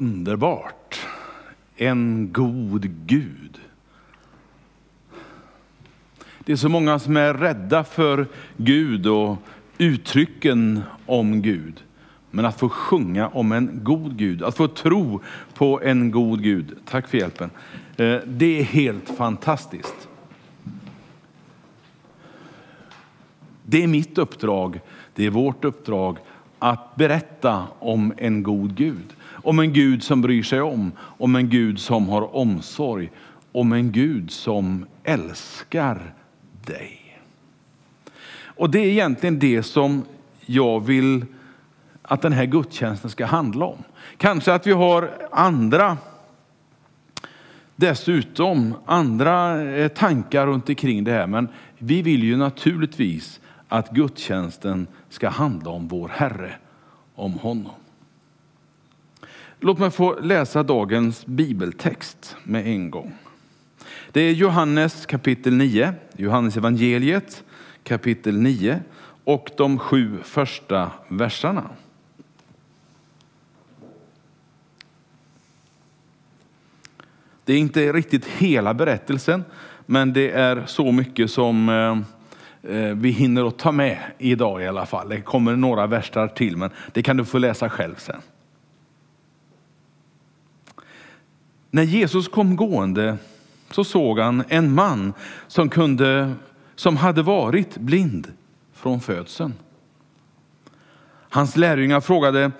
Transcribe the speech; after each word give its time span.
underbart. 0.00 1.06
En 1.76 2.32
god 2.32 2.90
Gud. 3.06 3.60
Det 6.44 6.52
är 6.52 6.56
så 6.56 6.68
många 6.68 6.98
som 6.98 7.16
är 7.16 7.34
rädda 7.34 7.84
för 7.84 8.26
Gud 8.56 9.06
och 9.06 9.36
uttrycken 9.78 10.82
om 11.06 11.42
Gud. 11.42 11.84
Men 12.30 12.44
att 12.44 12.58
få 12.58 12.68
sjunga 12.68 13.28
om 13.28 13.52
en 13.52 13.80
god 13.84 14.16
Gud, 14.16 14.42
att 14.42 14.56
få 14.56 14.68
tro 14.68 15.20
på 15.54 15.80
en 15.82 16.10
god 16.10 16.42
Gud, 16.42 16.76
tack 16.84 17.08
för 17.08 17.18
hjälpen, 17.18 17.50
eh, 17.96 18.16
det 18.26 18.60
är 18.60 18.62
helt 18.62 19.08
fantastiskt. 19.08 20.08
Det 23.64 23.82
är 23.82 23.86
mitt 23.86 24.18
uppdrag, 24.18 24.80
det 25.14 25.26
är 25.26 25.30
vårt 25.30 25.64
uppdrag 25.64 26.18
att 26.58 26.96
berätta 26.96 27.66
om 27.78 28.12
en 28.16 28.42
god 28.42 28.74
Gud. 28.74 29.14
Om 29.42 29.58
en 29.58 29.72
Gud 29.72 30.02
som 30.02 30.22
bryr 30.22 30.42
sig 30.42 30.60
om, 30.60 30.92
om 30.98 31.36
en 31.36 31.48
Gud 31.48 31.78
som 31.78 32.08
har 32.08 32.36
omsorg, 32.36 33.10
om 33.52 33.72
en 33.72 33.92
Gud 33.92 34.30
som 34.30 34.86
älskar 35.04 36.14
dig. 36.66 37.20
Och 38.42 38.70
det 38.70 38.78
är 38.78 38.86
egentligen 38.86 39.38
det 39.38 39.62
som 39.62 40.04
jag 40.46 40.80
vill 40.80 41.24
att 42.02 42.22
den 42.22 42.32
här 42.32 42.44
gudstjänsten 42.44 43.10
ska 43.10 43.26
handla 43.26 43.66
om. 43.66 43.78
Kanske 44.16 44.54
att 44.54 44.66
vi 44.66 44.72
har 44.72 45.10
andra 45.30 45.96
dessutom 47.80 48.74
andra 48.86 49.62
eh, 49.62 49.88
tankar 49.88 50.46
runt 50.46 50.68
omkring 50.68 51.04
det 51.04 51.12
här, 51.12 51.26
men 51.26 51.48
vi 51.78 52.02
vill 52.02 52.24
ju 52.24 52.36
naturligtvis 52.36 53.40
att 53.68 53.90
gudstjänsten 53.90 54.86
ska 55.08 55.28
handla 55.28 55.70
om 55.70 55.88
vår 55.88 56.08
Herre, 56.08 56.52
om 57.14 57.32
honom. 57.32 57.79
Låt 59.62 59.78
mig 59.78 59.90
få 59.90 60.20
läsa 60.20 60.62
dagens 60.62 61.26
bibeltext 61.26 62.36
med 62.44 62.66
en 62.66 62.90
gång. 62.90 63.14
Det 64.12 64.20
är 64.20 64.32
Johannes 64.32 65.06
kapitel 65.06 65.56
9, 65.56 65.94
Johannes 66.16 66.56
evangeliet 66.56 67.44
kapitel 67.84 68.38
9 68.38 68.80
och 69.24 69.50
de 69.56 69.78
sju 69.78 70.18
första 70.22 70.90
verserna. 71.08 71.70
Det 77.44 77.52
är 77.52 77.58
inte 77.58 77.92
riktigt 77.92 78.26
hela 78.26 78.74
berättelsen, 78.74 79.44
men 79.86 80.12
det 80.12 80.30
är 80.30 80.66
så 80.66 80.92
mycket 80.92 81.30
som 81.30 81.68
eh, 81.68 81.98
eh, 82.74 82.94
vi 82.94 83.10
hinner 83.10 83.48
att 83.48 83.58
ta 83.58 83.72
med 83.72 83.98
idag 84.18 84.62
i 84.62 84.66
alla 84.66 84.86
fall. 84.86 85.08
Det 85.08 85.20
kommer 85.20 85.56
några 85.56 85.86
versar 85.86 86.28
till, 86.28 86.56
men 86.56 86.70
det 86.92 87.02
kan 87.02 87.16
du 87.16 87.24
få 87.24 87.38
läsa 87.38 87.68
själv 87.68 87.94
sen. 87.98 88.20
När 91.70 91.82
Jesus 91.82 92.28
kom 92.28 92.56
gående 92.56 93.16
så 93.70 93.84
såg 93.84 94.18
han 94.18 94.44
en 94.48 94.74
man 94.74 95.12
som, 95.46 95.68
kunde, 95.68 96.34
som 96.74 96.96
hade 96.96 97.22
varit 97.22 97.76
blind 97.76 98.32
från 98.72 99.00
födseln. 99.00 99.54
Hans 101.28 101.56
lärjungar 101.56 102.00
frågade, 102.00 102.52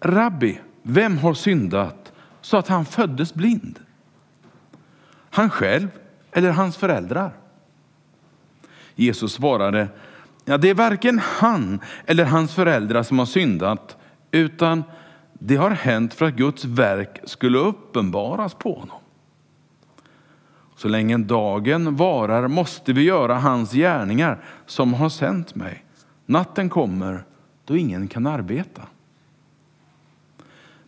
Rabbi, 0.00 0.58
vem 0.82 1.18
har 1.18 1.34
syndat 1.34 2.12
så 2.40 2.56
att 2.56 2.68
han 2.68 2.84
föddes 2.84 3.34
blind? 3.34 3.78
Han 5.30 5.50
själv 5.50 5.88
eller 6.32 6.50
hans 6.50 6.76
föräldrar? 6.76 7.32
Jesus 8.94 9.32
svarade, 9.32 9.88
ja, 10.44 10.58
det 10.58 10.70
är 10.70 10.74
varken 10.74 11.18
han 11.18 11.80
eller 12.06 12.24
hans 12.24 12.54
föräldrar 12.54 13.02
som 13.02 13.18
har 13.18 13.26
syndat, 13.26 13.96
utan 14.30 14.84
det 15.46 15.56
har 15.56 15.70
hänt 15.70 16.14
för 16.14 16.26
att 16.26 16.34
Guds 16.34 16.64
verk 16.64 17.20
skulle 17.24 17.58
uppenbaras 17.58 18.54
på 18.54 18.74
honom. 18.74 18.98
Så 20.76 20.88
länge 20.88 21.18
dagen 21.18 21.96
varar 21.96 22.48
måste 22.48 22.92
vi 22.92 23.02
göra 23.02 23.34
hans 23.34 23.72
gärningar 23.72 24.44
som 24.66 24.94
har 24.94 25.08
sänt 25.08 25.54
mig. 25.54 25.84
Natten 26.26 26.68
kommer 26.68 27.24
då 27.64 27.76
ingen 27.76 28.08
kan 28.08 28.26
arbeta. 28.26 28.82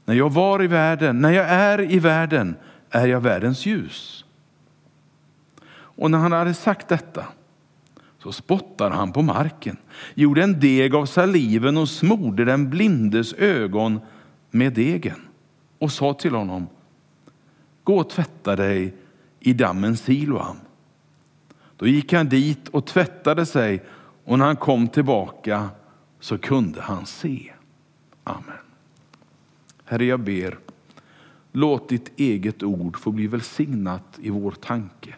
När 0.04 0.14
jag 0.14 0.32
var 0.32 0.62
i 0.62 0.66
världen, 0.66 1.20
när 1.20 1.30
jag 1.30 1.48
är 1.48 1.92
i 1.92 1.98
världen, 1.98 2.56
är 2.90 3.06
jag 3.06 3.20
världens 3.20 3.66
ljus. 3.66 4.24
Och 5.68 6.10
när 6.10 6.18
han 6.18 6.32
hade 6.32 6.54
sagt 6.54 6.88
detta 6.88 7.24
så 8.18 8.32
spottade 8.32 8.94
han 8.94 9.12
på 9.12 9.22
marken, 9.22 9.76
gjorde 10.14 10.42
en 10.42 10.60
deg 10.60 10.94
av 10.94 11.06
saliven 11.06 11.76
och 11.76 11.88
smorde 11.88 12.44
den 12.44 12.70
blindes 12.70 13.32
ögon 13.32 14.00
med 14.50 14.72
degen 14.72 15.20
och 15.78 15.92
sa 15.92 16.14
till 16.14 16.34
honom, 16.34 16.66
gå 17.84 17.98
och 17.98 18.10
tvätta 18.10 18.56
dig 18.56 18.94
i 19.40 19.52
dammen 19.52 19.96
Siloam. 19.96 20.56
Då 21.76 21.86
gick 21.86 22.12
han 22.12 22.28
dit 22.28 22.68
och 22.68 22.86
tvättade 22.86 23.46
sig 23.46 23.84
och 24.24 24.38
när 24.38 24.46
han 24.46 24.56
kom 24.56 24.88
tillbaka 24.88 25.68
så 26.20 26.38
kunde 26.38 26.80
han 26.80 27.06
se. 27.06 27.52
Amen. 28.24 28.56
Herre, 29.84 30.04
jag 30.04 30.20
ber, 30.20 30.58
låt 31.52 31.88
ditt 31.88 32.20
eget 32.20 32.62
ord 32.62 32.96
få 32.98 33.10
bli 33.10 33.26
välsignat 33.26 34.18
i 34.22 34.30
vår 34.30 34.50
tanke 34.50 35.14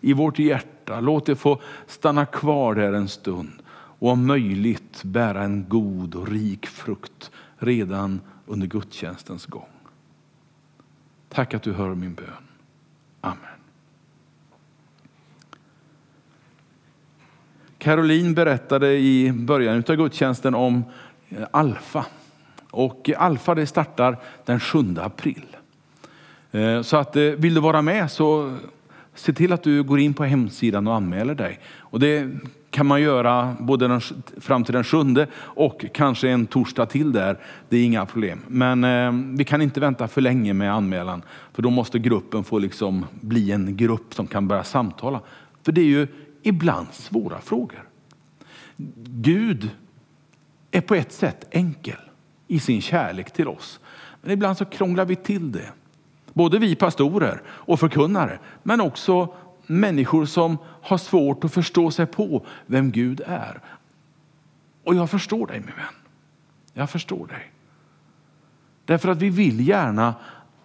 i 0.00 0.12
vårt 0.12 0.38
hjärta. 0.38 1.00
Låt 1.00 1.26
det 1.26 1.36
få 1.36 1.60
stanna 1.86 2.26
kvar 2.26 2.74
där 2.74 2.92
en 2.92 3.08
stund 3.08 3.62
och 3.72 4.10
om 4.10 4.26
möjligt 4.26 5.04
bära 5.04 5.42
en 5.42 5.68
god 5.68 6.14
och 6.14 6.28
rik 6.28 6.66
frukt 6.66 7.30
redan 7.56 8.20
under 8.50 8.66
gudstjänstens 8.66 9.46
gång. 9.46 9.68
Tack 11.28 11.54
att 11.54 11.62
du 11.62 11.72
hör 11.72 11.94
min 11.94 12.14
bön. 12.14 12.26
Amen. 13.20 13.60
Caroline 17.78 18.34
berättade 18.34 18.98
i 18.98 19.32
början 19.32 19.84
av 19.88 19.96
gudstjänsten 19.96 20.54
om 20.54 20.84
eh, 21.28 21.46
Alfa. 21.50 22.06
Och 22.70 23.10
Alfa 23.16 23.54
det 23.54 23.66
startar 23.66 24.16
den 24.44 24.60
7 24.60 24.78
april. 24.98 25.56
Eh, 26.50 26.82
så 26.82 26.96
att 26.96 27.16
eh, 27.16 27.22
vill 27.22 27.54
du 27.54 27.60
vara 27.60 27.82
med 27.82 28.10
så 28.10 28.56
se 29.14 29.32
till 29.32 29.52
att 29.52 29.62
du 29.62 29.82
går 29.82 30.00
in 30.00 30.14
på 30.14 30.24
hemsidan 30.24 30.86
och 30.86 30.94
anmäler 30.94 31.34
dig. 31.34 31.60
Och 31.78 32.00
det 32.00 32.30
kan 32.70 32.86
man 32.86 33.02
göra 33.02 33.56
både 33.60 33.88
den, 33.88 34.00
fram 34.40 34.64
till 34.64 34.74
den 34.74 34.84
sjunde 34.84 35.26
och 35.36 35.84
kanske 35.92 36.28
en 36.28 36.46
torsdag 36.46 36.86
till 36.86 37.12
där. 37.12 37.38
Det 37.68 37.76
är 37.76 37.84
inga 37.84 38.06
problem. 38.06 38.40
Men 38.48 38.84
eh, 38.84 39.36
vi 39.36 39.44
kan 39.44 39.62
inte 39.62 39.80
vänta 39.80 40.08
för 40.08 40.20
länge 40.20 40.52
med 40.52 40.74
anmälan. 40.74 41.22
För 41.52 41.62
då 41.62 41.70
måste 41.70 41.98
gruppen 41.98 42.44
få 42.44 42.58
liksom 42.58 43.06
bli 43.20 43.52
en 43.52 43.76
grupp 43.76 44.14
som 44.14 44.26
kan 44.26 44.48
börja 44.48 44.64
samtala. 44.64 45.20
För 45.62 45.72
det 45.72 45.80
är 45.80 45.84
ju 45.84 46.06
ibland 46.42 46.86
svåra 46.92 47.40
frågor. 47.40 47.82
Gud 49.04 49.70
är 50.70 50.80
på 50.80 50.94
ett 50.94 51.12
sätt 51.12 51.46
enkel 51.50 51.98
i 52.48 52.60
sin 52.60 52.80
kärlek 52.80 53.32
till 53.32 53.48
oss. 53.48 53.80
Men 54.22 54.32
ibland 54.32 54.56
så 54.56 54.64
krånglar 54.64 55.04
vi 55.04 55.16
till 55.16 55.52
det. 55.52 55.72
Både 56.32 56.58
vi 56.58 56.74
pastorer 56.74 57.42
och 57.46 57.80
förkunnare, 57.80 58.38
men 58.62 58.80
också 58.80 59.34
människor 59.70 60.24
som 60.24 60.58
har 60.82 60.98
svårt 60.98 61.44
att 61.44 61.52
förstå 61.52 61.90
sig 61.90 62.06
på 62.06 62.46
vem 62.66 62.90
Gud 62.90 63.20
är. 63.26 63.60
Och 64.84 64.94
jag 64.94 65.10
förstår 65.10 65.46
dig 65.46 65.60
min 65.60 65.76
vän. 65.76 65.94
Jag 66.72 66.90
förstår 66.90 67.26
dig. 67.26 67.52
Därför 68.84 69.08
att 69.08 69.22
vi 69.22 69.30
vill 69.30 69.68
gärna 69.68 70.14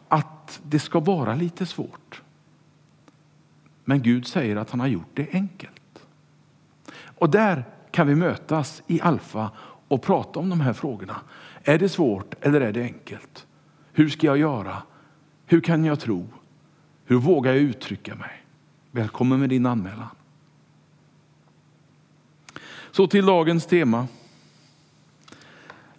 att 0.08 0.60
det 0.64 0.80
ska 0.80 1.00
vara 1.00 1.36
lite 1.36 1.66
svårt. 1.66 2.22
Men 3.84 4.02
Gud 4.02 4.28
säger 4.28 4.56
att 4.56 4.70
han 4.70 4.80
har 4.80 4.88
gjort 4.88 5.12
det 5.14 5.28
enkelt. 5.32 6.06
Och 7.18 7.30
där 7.30 7.66
kan 7.92 8.08
vi 8.08 8.16
mötas 8.16 8.84
i 8.88 9.02
Alfa 9.02 9.52
och 9.88 10.02
prata 10.02 10.40
om 10.40 10.50
de 10.50 10.62
här 10.62 10.74
frågorna. 10.74 11.16
Är 11.64 11.80
det 11.80 11.90
svårt 11.90 12.36
eller 12.42 12.62
är 12.62 12.72
det 12.72 12.82
enkelt? 12.82 13.48
Hur 13.94 14.10
ska 14.10 14.28
jag 14.28 14.38
göra? 14.38 14.84
Hur 15.46 15.62
kan 15.62 15.86
jag 15.86 16.00
tro? 16.00 16.28
Hur 17.06 17.18
vågar 17.18 17.54
jag 17.54 17.62
uttrycka 17.62 18.16
mig? 18.16 18.45
Välkommen 18.96 19.40
med 19.40 19.50
din 19.50 19.66
anmälan. 19.66 20.08
Så 22.92 23.08
till 23.08 23.26
dagens 23.26 23.66
tema. 23.66 24.08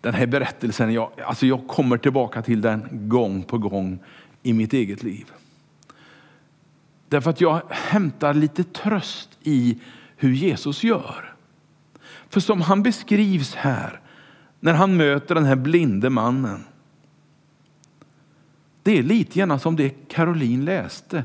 Den 0.01 0.15
här 0.15 0.27
berättelsen, 0.27 0.93
jag, 0.93 1.11
alltså 1.27 1.47
jag 1.47 1.69
kommer 1.69 1.99
tillbaka 1.99 2.43
till 2.43 2.61
den 2.61 3.09
gång 3.09 3.43
på 3.43 3.59
gång 3.59 3.99
i 4.43 4.53
mitt 4.53 4.73
eget 4.73 5.03
liv. 5.03 5.33
Därför 7.09 7.31
att 7.31 7.41
jag 7.41 7.63
hämtar 7.71 8.35
lite 8.35 8.65
tröst 8.65 9.39
i 9.43 9.79
hur 10.17 10.33
Jesus 10.33 10.85
gör. 10.85 11.35
För 12.29 12.41
som 12.41 12.61
han 12.61 12.83
beskrivs 12.83 13.55
här, 13.55 14.01
när 14.61 14.75
han 14.75 14.97
möter 14.97 15.35
den 15.35 15.45
här 15.45 15.57
blinde 15.57 16.11
mannen 16.11 16.65
det 18.83 18.99
är 18.99 19.03
lite 19.03 19.39
grann 19.39 19.61
som 19.61 19.77
det 19.77 20.09
Caroline 20.09 20.65
läste 20.65 21.25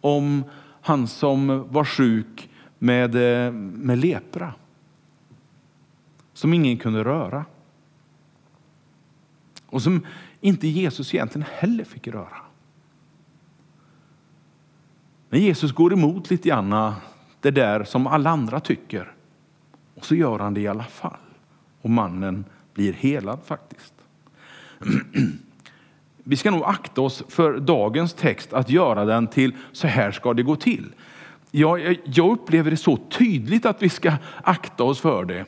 om 0.00 0.44
han 0.84 1.06
som 1.06 1.68
var 1.72 1.84
sjuk 1.84 2.50
med, 2.78 3.14
eh, 3.14 3.52
med 3.52 3.98
lepra. 3.98 4.54
Som 6.32 6.54
ingen 6.54 6.76
kunde 6.76 7.04
röra. 7.04 7.44
och 9.66 9.82
som 9.82 10.06
inte 10.40 10.68
Jesus 10.68 11.14
egentligen 11.14 11.46
heller 11.52 11.84
fick 11.84 12.08
röra. 12.08 12.36
Men 15.28 15.40
Jesus 15.40 15.72
går 15.72 15.92
emot 15.92 16.30
lite 16.30 16.48
grann 16.48 16.92
det 17.40 17.50
där 17.50 17.84
som 17.84 18.06
alla 18.06 18.30
andra 18.30 18.60
tycker. 18.60 19.12
Och 19.94 20.04
så 20.04 20.14
gör 20.14 20.38
han 20.38 20.54
det 20.54 20.60
i 20.60 20.68
alla 20.68 20.84
fall. 20.84 21.18
Och 21.80 21.90
mannen 21.90 22.44
blir 22.74 22.92
helad 22.92 23.38
faktiskt. 23.44 23.94
Vi 26.24 26.36
ska 26.36 26.50
nog 26.50 26.64
akta 26.64 27.00
oss 27.00 27.22
för 27.28 27.58
dagens 27.58 28.14
text 28.14 28.52
att 28.52 28.70
göra 28.70 29.04
den 29.04 29.26
till 29.26 29.52
så 29.72 29.86
här 29.86 30.12
ska 30.12 30.34
det 30.34 30.42
gå 30.42 30.56
till. 30.56 30.92
Jag, 31.50 31.96
jag 32.04 32.32
upplever 32.32 32.70
det 32.70 32.76
så 32.76 32.96
tydligt 32.96 33.66
att 33.66 33.82
vi 33.82 33.88
ska 33.88 34.12
akta 34.42 34.84
oss 34.84 35.00
för 35.00 35.24
det. 35.24 35.44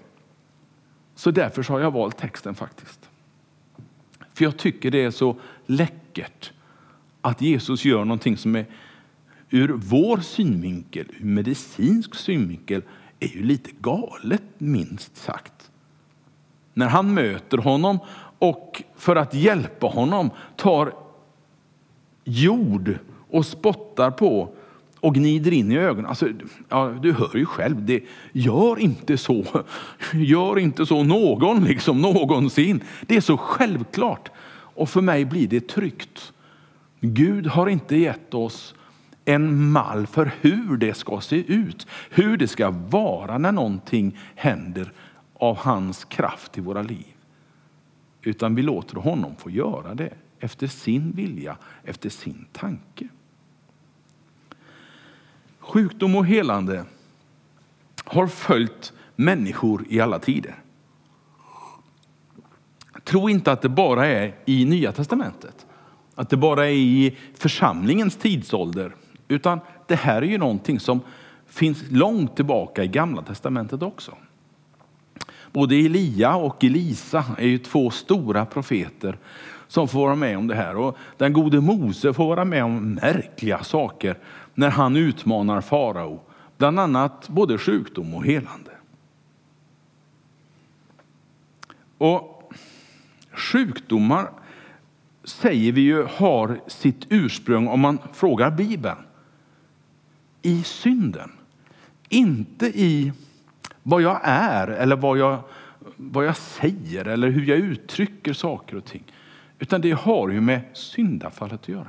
Så 1.15 1.31
därför 1.31 1.63
har 1.63 1.81
jag 1.81 1.91
valt 1.91 2.17
texten 2.17 2.55
faktiskt. 2.55 3.11
För 4.35 4.45
jag 4.45 4.57
tycker 4.57 4.91
det 4.91 5.03
är 5.03 5.11
så 5.11 5.37
läckert 5.67 6.53
att 7.21 7.41
Jesus 7.41 7.85
gör 7.85 8.05
någonting 8.05 8.37
som 8.37 8.57
är 8.57 8.67
ur 9.51 9.69
vår 9.69 10.17
synvinkel, 10.17 11.07
ur 11.21 11.25
medicinsk 11.25 12.15
synvinkel, 12.15 12.83
är 13.21 13.29
ju 13.29 13.43
lite 13.43 13.71
galet 13.81 14.43
minst 14.59 15.17
sagt. 15.17 15.71
När 16.75 16.89
han 16.89 17.15
möter 17.15 17.59
honom 17.59 17.99
och 18.39 18.83
för 18.97 19.17
att 19.17 19.35
hjälpa 19.35 19.87
honom 19.87 20.31
tar 20.57 20.93
jord 22.25 22.99
och 23.31 23.47
spottar 23.47 24.11
på 24.11 24.49
och 25.01 25.15
gnider 25.15 25.53
in 25.53 25.73
i 25.73 25.77
ögonen. 25.77 26.07
Alltså, 26.07 26.29
ja, 26.69 26.95
du 27.03 27.13
hör 27.13 27.37
ju 27.37 27.47
själv, 27.47 27.87
det, 27.87 28.01
gör 28.33 28.79
inte 28.79 29.19
så. 29.19 29.45
Gör 30.13 30.59
inte 30.59 30.87
så 30.87 31.03
någon, 31.03 31.65
liksom 31.65 32.03
någonsin. 32.03 32.81
Det 33.07 33.17
är 33.17 33.21
så 33.21 33.37
självklart. 33.37 34.31
Och 34.49 34.89
för 34.89 35.01
mig 35.01 35.25
blir 35.25 35.49
det 35.49 35.69
tryggt. 35.69 36.33
Gud 37.01 37.47
har 37.47 37.67
inte 37.67 37.97
gett 37.97 38.35
oss 38.35 38.75
en 39.25 39.71
mall 39.71 40.07
för 40.07 40.33
hur 40.41 40.77
det 40.77 40.95
ska 40.95 41.21
se 41.21 41.37
ut, 41.37 41.87
hur 42.11 42.37
det 42.37 42.49
ska 42.49 42.71
vara 42.71 43.39
när 43.39 43.53
någonting 43.53 44.19
händer 44.35 44.93
av 45.35 45.57
hans 45.57 46.05
kraft 46.05 46.59
i 46.59 46.61
våra 46.61 46.83
liv. 46.83 47.16
Utan 48.27 48.55
vi 48.55 48.63
låter 48.63 48.97
honom 48.97 49.37
få 49.37 49.51
göra 49.51 49.95
det 49.95 50.15
efter 50.39 50.67
sin 50.67 51.13
vilja, 51.13 51.57
efter 51.85 52.11
sin 52.11 52.47
tanke. 52.53 53.09
Sjukdom 55.59 56.17
och 56.17 56.27
helande 56.27 56.85
har 58.05 58.27
följt 58.27 58.93
människor 59.17 59.85
i 59.89 60.01
alla 60.01 60.19
tider. 60.19 60.55
Tro 63.05 63.29
inte 63.29 63.53
att 63.53 63.63
det 63.63 63.69
bara 63.69 64.07
är 64.07 64.35
i 64.45 64.65
Nya 64.65 64.93
Testamentet, 64.93 65.67
att 66.15 66.31
det 66.31 66.37
bara 66.37 66.67
är 66.67 66.75
i 66.75 67.17
församlingens 67.35 68.17
tidsålder, 68.17 68.95
utan 69.29 69.61
det 69.87 69.97
här 69.97 70.23
är 70.23 70.27
ju 70.27 70.39
någonting 70.39 70.81
som 70.81 71.01
finns 71.47 71.85
långt 71.91 72.37
tillbaka 72.37 72.85
i 72.85 72.89
Gamla 72.89 73.23
Testamentet 73.23 73.83
också. 73.83 74.17
Både 75.57 75.75
Elia 75.77 76.37
och 76.37 76.65
Elisa 76.65 77.25
är 77.39 77.47
ju 77.47 77.59
två 77.59 77.91
stora 77.91 78.47
profeter 78.47 79.19
som 79.69 79.89
får 79.89 80.01
vara 80.01 80.15
med 80.15 80.39
om 80.39 80.47
det 80.47 80.55
här. 80.55 80.77
Och 80.77 80.97
den 81.17 81.33
gode 81.33 81.61
Mose 81.61 82.13
får 82.13 82.27
vara 82.27 82.45
med 82.45 82.65
om 82.65 82.95
märkliga 82.95 83.65
saker 83.65 84.19
när 84.55 84.71
han 84.71 84.97
utmanar 84.97 85.61
farao. 85.61 86.21
Bland 86.59 86.81
annat 86.81 87.29
både 87.29 87.59
sjukdom 87.59 88.15
och 88.15 88.25
helande. 88.25 88.71
Och 91.99 92.53
sjukdomar 93.33 94.31
säger 95.25 95.73
vi 95.73 95.81
ju 95.81 96.03
har 96.03 96.61
sitt 96.67 97.07
ursprung, 97.09 97.69
om 97.69 97.81
man 97.81 97.99
frågar 98.13 98.51
Bibeln, 98.51 98.99
i 100.43 100.63
synden. 100.63 101.33
Inte 102.09 102.67
i 102.67 103.13
vad 103.89 104.03
jag 104.03 104.21
är 104.23 104.69
eller 104.69 104.97
vad 104.97 105.19
jag, 105.19 105.43
vad 105.97 106.27
jag 106.27 106.37
säger 106.37 107.05
eller 107.05 107.29
hur 107.29 107.47
jag 107.47 107.59
uttrycker 107.59 108.33
saker 108.33 108.77
och 108.77 108.85
ting. 108.85 109.05
Utan 109.59 109.81
det 109.81 109.91
har 109.91 110.29
ju 110.29 110.41
med 110.41 110.61
syndafallet 110.73 111.55
att 111.55 111.69
göra. 111.69 111.89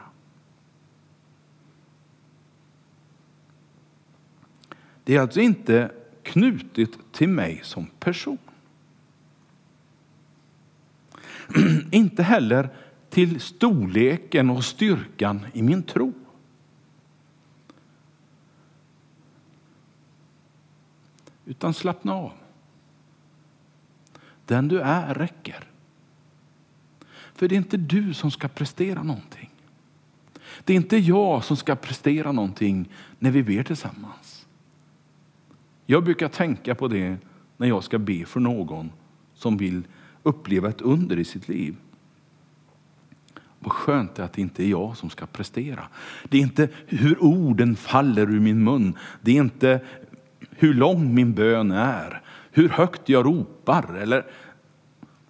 Det 5.04 5.16
är 5.16 5.22
alltså 5.22 5.40
inte 5.40 5.92
knutet 6.24 6.90
till 7.12 7.30
mig 7.30 7.60
som 7.64 7.88
person. 8.00 8.38
inte 11.92 12.24
heller 12.24 12.70
till 13.10 13.40
storleken 13.40 14.50
och 14.50 14.66
styrkan 14.66 15.46
i 15.54 15.62
min 15.62 15.84
tro. 15.84 16.14
Utan 21.48 21.74
slappna 21.74 22.14
av. 22.14 22.32
Den 24.46 24.68
du 24.68 24.80
är 24.80 25.14
räcker. 25.14 25.64
För 27.34 27.48
det 27.48 27.56
är 27.56 27.58
inte 27.58 27.78
du 27.78 28.14
som 28.14 28.32
ska 28.32 28.48
prestera 28.48 29.04
någonting. 29.04 29.50
Det 30.64 30.74
är 30.74 30.78
inte 30.78 30.98
jag 30.98 31.44
som 31.44 31.58
ska 31.58 31.76
prestera 31.76 32.32
någonting 32.32 32.90
när 33.20 33.32
vi 33.32 33.44
ber 33.44 33.64
tillsammans. 33.64 34.48
Jag 35.86 36.04
brukar 36.04 36.28
tänka 36.28 36.76
på 36.76 36.88
det 36.88 37.18
när 37.58 37.68
jag 37.68 37.84
ska 37.84 38.00
be 38.00 38.26
för 38.26 38.40
någon 38.40 38.92
som 39.34 39.58
vill 39.58 39.84
uppleva 40.24 40.70
ett 40.70 40.82
under 40.82 41.20
i 41.20 41.26
sitt 41.26 41.48
liv. 41.48 41.76
Vad 43.60 43.72
skönt 43.72 44.16
det 44.16 44.22
är 44.22 44.26
att 44.26 44.34
det 44.34 44.42
inte 44.42 44.64
är 44.64 44.68
jag 44.68 44.98
som 44.98 45.10
ska 45.10 45.26
prestera. 45.26 45.88
Det 46.24 46.38
är 46.38 46.42
inte 46.42 46.70
hur 46.88 47.24
orden 47.24 47.76
faller 47.76 48.32
ur 48.32 48.40
min 48.40 48.64
mun. 48.64 48.98
Det 49.22 49.32
är 49.32 49.42
inte 49.42 49.82
hur 50.58 50.74
lång 50.74 51.14
min 51.14 51.34
bön 51.34 51.72
är, 51.72 52.22
hur 52.52 52.70
högt 52.70 53.10
jag 53.10 53.26
ropar 53.26 53.98
eller 53.98 54.26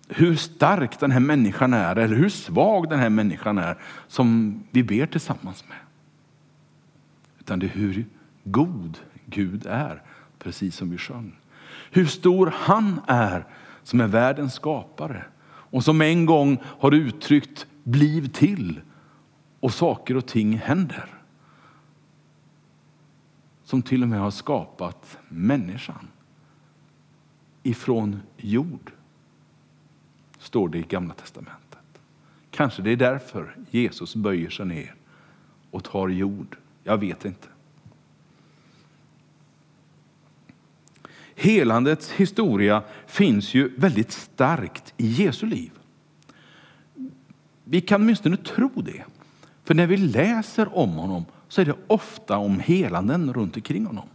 hur 0.09 0.35
stark 0.35 0.99
den 0.99 1.11
här 1.11 1.19
människan 1.19 1.73
är 1.73 1.95
eller 1.95 2.15
hur 2.15 2.29
svag 2.29 2.89
den 2.89 2.99
här 2.99 3.09
människan 3.09 3.57
är 3.57 3.77
som 4.07 4.59
vi 4.71 4.83
ber 4.83 5.05
tillsammans 5.05 5.63
med. 5.69 5.77
Utan 7.39 7.59
det 7.59 7.65
är 7.65 7.69
hur 7.69 8.05
god 8.43 8.97
Gud 9.25 9.65
är, 9.65 10.01
precis 10.39 10.75
som 10.75 10.89
vi 10.89 10.97
sjöng. 10.97 11.39
Hur 11.91 12.05
stor 12.05 12.53
han 12.55 13.01
är 13.07 13.45
som 13.83 14.01
är 14.01 14.07
världens 14.07 14.53
skapare 14.53 15.25
och 15.45 15.83
som 15.83 16.01
en 16.01 16.25
gång 16.25 16.57
har 16.63 16.91
uttryckt 16.91 17.67
bliv 17.83 18.27
till 18.27 18.81
och 19.59 19.73
saker 19.73 20.17
och 20.17 20.25
ting 20.25 20.57
händer. 20.57 21.16
Som 23.67 23.81
till 23.81 24.03
och 24.03 24.09
med 24.09 24.19
har 24.19 24.31
skapat 24.31 25.17
människan 25.29 26.07
ifrån 27.63 28.21
jord 28.37 28.91
står 30.39 30.69
det 30.69 30.77
i 30.77 30.81
Gamla 30.81 31.13
testamentet. 31.13 32.01
Kanske 32.51 32.81
det 32.81 32.91
är 32.91 32.95
därför 32.95 33.55
Jesus 33.69 34.15
böjer 34.15 34.49
sig 34.49 34.65
ner 34.65 34.95
och 35.71 35.83
tar 35.83 36.07
jord. 36.07 36.57
Jag 36.83 36.97
vet 36.97 37.25
inte. 37.25 37.47
Helandets 41.35 42.11
historia 42.11 42.83
finns 43.05 43.53
ju 43.53 43.75
väldigt 43.77 44.11
starkt 44.11 44.93
i 44.97 45.07
Jesu 45.07 45.45
liv. 45.45 45.71
Vi 47.63 47.81
kan 47.81 48.01
åtminstone 48.01 48.37
tro 48.37 48.71
det. 48.75 49.03
För 49.63 49.73
när 49.73 49.87
vi 49.87 49.97
läser 49.97 50.77
om 50.77 50.89
honom 50.89 51.25
så 51.47 51.61
är 51.61 51.65
det 51.65 51.75
ofta 51.87 52.37
om 52.37 52.59
helanden 52.59 53.33
runt 53.33 53.55
omkring 53.55 53.85
honom. 53.85 54.07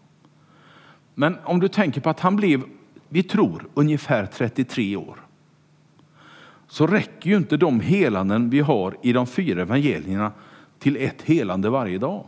Men 1.14 1.38
om 1.44 1.60
du 1.60 1.68
tänker 1.68 2.00
på 2.00 2.10
att 2.10 2.20
han 2.20 2.36
blev, 2.36 2.62
vi 3.08 3.22
tror, 3.22 3.68
ungefär 3.74 4.26
33 4.26 4.96
år 4.96 5.18
så 6.72 6.86
räcker 6.86 7.30
ju 7.30 7.36
inte 7.36 7.56
de 7.56 7.80
helanden 7.80 8.50
vi 8.50 8.60
har 8.60 8.96
i 9.02 9.12
de 9.12 9.26
fyra 9.26 9.62
evangelierna 9.62 10.32
till 10.78 10.96
ett 10.96 11.22
helande 11.22 11.70
varje 11.70 11.98
dag. 11.98 12.26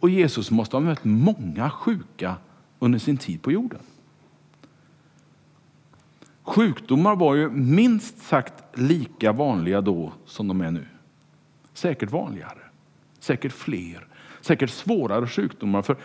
Och 0.00 0.10
Jesus 0.10 0.50
måste 0.50 0.76
ha 0.76 0.80
mött 0.80 1.04
många 1.04 1.70
sjuka 1.70 2.36
under 2.78 2.98
sin 2.98 3.16
tid 3.16 3.42
på 3.42 3.52
jorden. 3.52 3.80
Sjukdomar 6.42 7.16
var 7.16 7.34
ju 7.34 7.50
minst 7.50 8.18
sagt 8.18 8.78
lika 8.78 9.32
vanliga 9.32 9.80
då 9.80 10.12
som 10.24 10.48
de 10.48 10.60
är 10.60 10.70
nu. 10.70 10.86
Säkert 11.74 12.10
vanligare, 12.10 12.58
säkert 13.28 13.52
fler, 13.52 14.06
säkert 14.40 14.70
svårare 14.70 15.26
sjukdomar. 15.26 15.82
För 15.82 15.96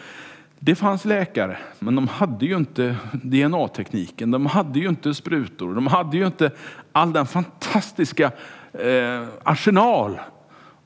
det 0.60 0.76
fanns 0.76 1.06
läkare, 1.06 1.58
men 1.80 1.96
de 1.96 2.08
hade 2.08 2.46
ju 2.46 2.56
inte 2.56 2.96
DNA-tekniken, 3.12 4.32
de 4.32 4.46
hade 4.46 4.80
ju 4.80 4.90
inte 4.90 5.14
sprutor, 5.14 5.76
de 5.76 5.88
hade 5.88 6.18
ju 6.18 6.26
inte 6.26 6.52
all 6.92 7.14
den 7.14 7.26
fantastiska 7.26 8.32
eh, 8.74 9.28
arsenal 9.44 10.20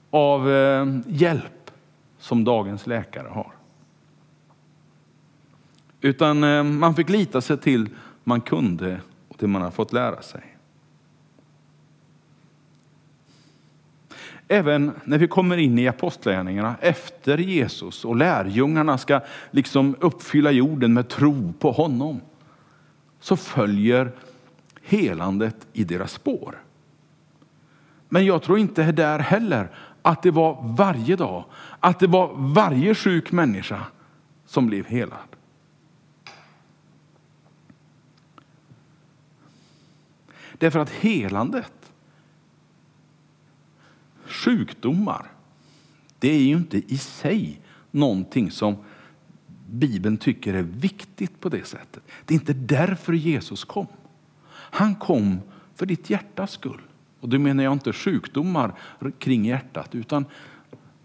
av 0.09 0.51
eh, 0.51 0.87
hjälp 1.07 1.71
som 2.19 2.43
dagens 2.43 2.87
läkare 2.87 3.27
har. 3.27 3.51
Utan 6.01 6.43
eh, 6.43 6.63
man 6.63 6.95
fick 6.95 7.09
lita 7.09 7.41
sig 7.41 7.57
till 7.57 7.89
man 8.23 8.41
kunde 8.41 9.01
och 9.27 9.35
det 9.39 9.47
man 9.47 9.61
har 9.61 9.71
fått 9.71 9.93
lära 9.93 10.21
sig. 10.21 10.56
Även 14.47 14.91
när 15.03 15.17
vi 15.17 15.27
kommer 15.27 15.57
in 15.57 15.79
i 15.79 15.87
apostlagärningarna 15.87 16.75
efter 16.81 17.37
Jesus 17.37 18.05
och 18.05 18.15
lärjungarna 18.15 18.97
ska 18.97 19.21
liksom 19.51 19.95
uppfylla 19.99 20.51
jorden 20.51 20.93
med 20.93 21.09
tro 21.09 21.53
på 21.59 21.71
honom, 21.71 22.21
så 23.19 23.35
följer 23.35 24.11
helandet 24.81 25.67
i 25.73 25.83
deras 25.83 26.11
spår. 26.11 26.61
Men 28.09 28.25
jag 28.25 28.43
tror 28.43 28.59
inte 28.59 28.91
där 28.91 29.19
heller 29.19 29.69
att 30.01 30.23
det 30.23 30.31
var 30.31 30.75
varje 30.77 31.15
dag, 31.15 31.45
att 31.79 31.99
det 31.99 32.07
var 32.07 32.31
varje 32.35 32.95
sjuk 32.95 33.31
människa 33.31 33.83
som 34.45 34.67
blev 34.67 34.85
helad. 34.85 35.19
Därför 40.57 40.79
att 40.79 40.89
helandet, 40.89 41.76
sjukdomar, 44.27 45.31
det 46.19 46.29
är 46.29 46.41
ju 46.41 46.55
inte 46.55 46.77
i 46.77 46.97
sig 46.97 47.59
någonting 47.91 48.51
som 48.51 48.75
Bibeln 49.69 50.17
tycker 50.17 50.53
är 50.53 50.61
viktigt 50.63 51.39
på 51.39 51.49
det 51.49 51.67
sättet. 51.67 52.03
Det 52.25 52.33
är 52.33 52.39
inte 52.39 52.53
därför 52.53 53.13
Jesus 53.13 53.63
kom. 53.63 53.87
Han 54.49 54.95
kom 54.95 55.39
för 55.75 55.85
ditt 55.85 56.09
hjärtas 56.09 56.51
skull. 56.51 56.81
Och 57.19 57.29
då 57.29 57.39
menar 57.39 57.63
jag 57.63 57.73
inte 57.73 57.93
sjukdomar 57.93 58.73
kring 59.19 59.45
hjärtat, 59.45 59.95
utan 59.95 60.25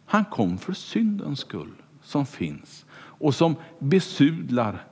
han 0.07 0.25
kom 0.25 0.59
för 0.59 0.73
syndens 0.73 1.41
skull 1.41 1.73
som 2.02 2.26
finns 2.26 2.87
och 2.95 3.35
som 3.35 3.57
besudlar 3.79 4.85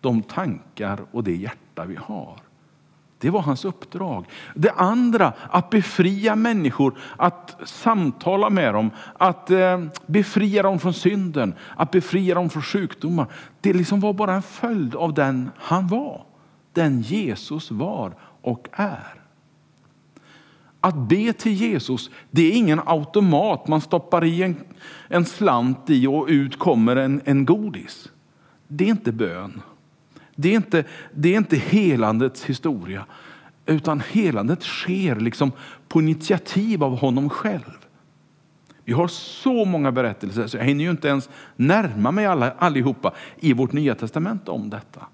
de 0.00 0.22
tankar 0.22 1.00
och 1.10 1.24
det 1.24 1.36
hjärta 1.36 1.84
vi 1.84 1.96
har. 1.96 2.40
Det 3.22 3.30
var 3.30 3.40
hans 3.40 3.64
uppdrag. 3.64 4.26
Det 4.54 4.70
andra, 4.70 5.32
att 5.50 5.70
befria 5.70 6.36
människor, 6.36 6.98
att 7.16 7.56
samtala 7.64 8.50
med 8.50 8.74
dem, 8.74 8.90
att 9.18 9.50
eh, 9.50 9.84
befria 10.06 10.62
dem 10.62 10.78
från 10.78 10.94
synden, 10.94 11.54
att 11.76 11.90
befria 11.90 12.34
dem 12.34 12.50
från 12.50 12.62
sjukdomar. 12.62 13.26
Det 13.60 13.72
liksom 13.72 14.00
var 14.00 14.12
bara 14.12 14.34
en 14.34 14.42
följd 14.42 14.94
av 14.94 15.14
den 15.14 15.50
han 15.56 15.86
var, 15.86 16.24
den 16.72 17.00
Jesus 17.00 17.70
var 17.70 18.14
och 18.42 18.68
är. 18.72 19.14
Att 20.80 20.96
be 20.96 21.32
till 21.32 21.52
Jesus, 21.52 22.10
det 22.30 22.42
är 22.42 22.52
ingen 22.52 22.80
automat 22.86 23.68
man 23.68 23.80
stoppar 23.80 24.24
i 24.24 24.42
en, 24.42 24.56
en 25.08 25.24
slant 25.24 25.90
i 25.90 26.06
och 26.06 26.26
ut 26.28 26.58
kommer 26.58 26.96
en, 26.96 27.20
en 27.24 27.44
godis. 27.44 28.08
Det 28.68 28.84
är 28.84 28.88
inte 28.88 29.12
bön. 29.12 29.62
Det 30.42 30.48
är 30.48 30.56
inte, 30.56 30.84
det 31.14 31.28
är 31.34 31.36
inte 31.36 31.56
helandets 31.56 32.44
historia, 32.44 33.06
utan 33.66 34.02
helandet 34.10 34.62
sker 34.62 35.16
liksom 35.16 35.52
på 35.88 36.00
initiativ 36.00 36.84
av 36.84 36.98
honom 36.98 37.30
själv. 37.30 37.78
Vi 38.84 38.92
har 38.92 39.08
så 39.08 39.64
många 39.64 39.92
berättelser 39.92 40.46
så 40.46 40.56
jag 40.56 40.64
hinner 40.64 40.84
ju 40.84 40.90
inte 40.90 41.08
ens 41.08 41.30
närma 41.56 42.10
mig 42.10 42.26
alla, 42.26 42.50
allihopa 42.50 43.12
i 43.40 43.52
vårt 43.52 43.72
nya 43.72 43.94
testamente 43.94 44.50
om 44.50 44.70
detta. 44.70 45.06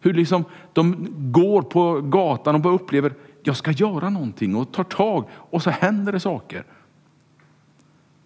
Hur 0.00 0.14
liksom 0.14 0.44
de 0.72 1.08
går 1.32 1.62
på 1.62 2.00
gatan 2.00 2.54
och 2.54 2.60
bara 2.60 2.74
upplever 2.74 3.12
jag 3.42 3.56
ska 3.56 3.70
göra 3.70 4.10
någonting 4.10 4.56
och 4.56 4.72
tar 4.72 4.84
tag 4.84 5.28
och 5.30 5.62
så 5.62 5.70
händer 5.70 6.12
det 6.12 6.20
saker. 6.20 6.64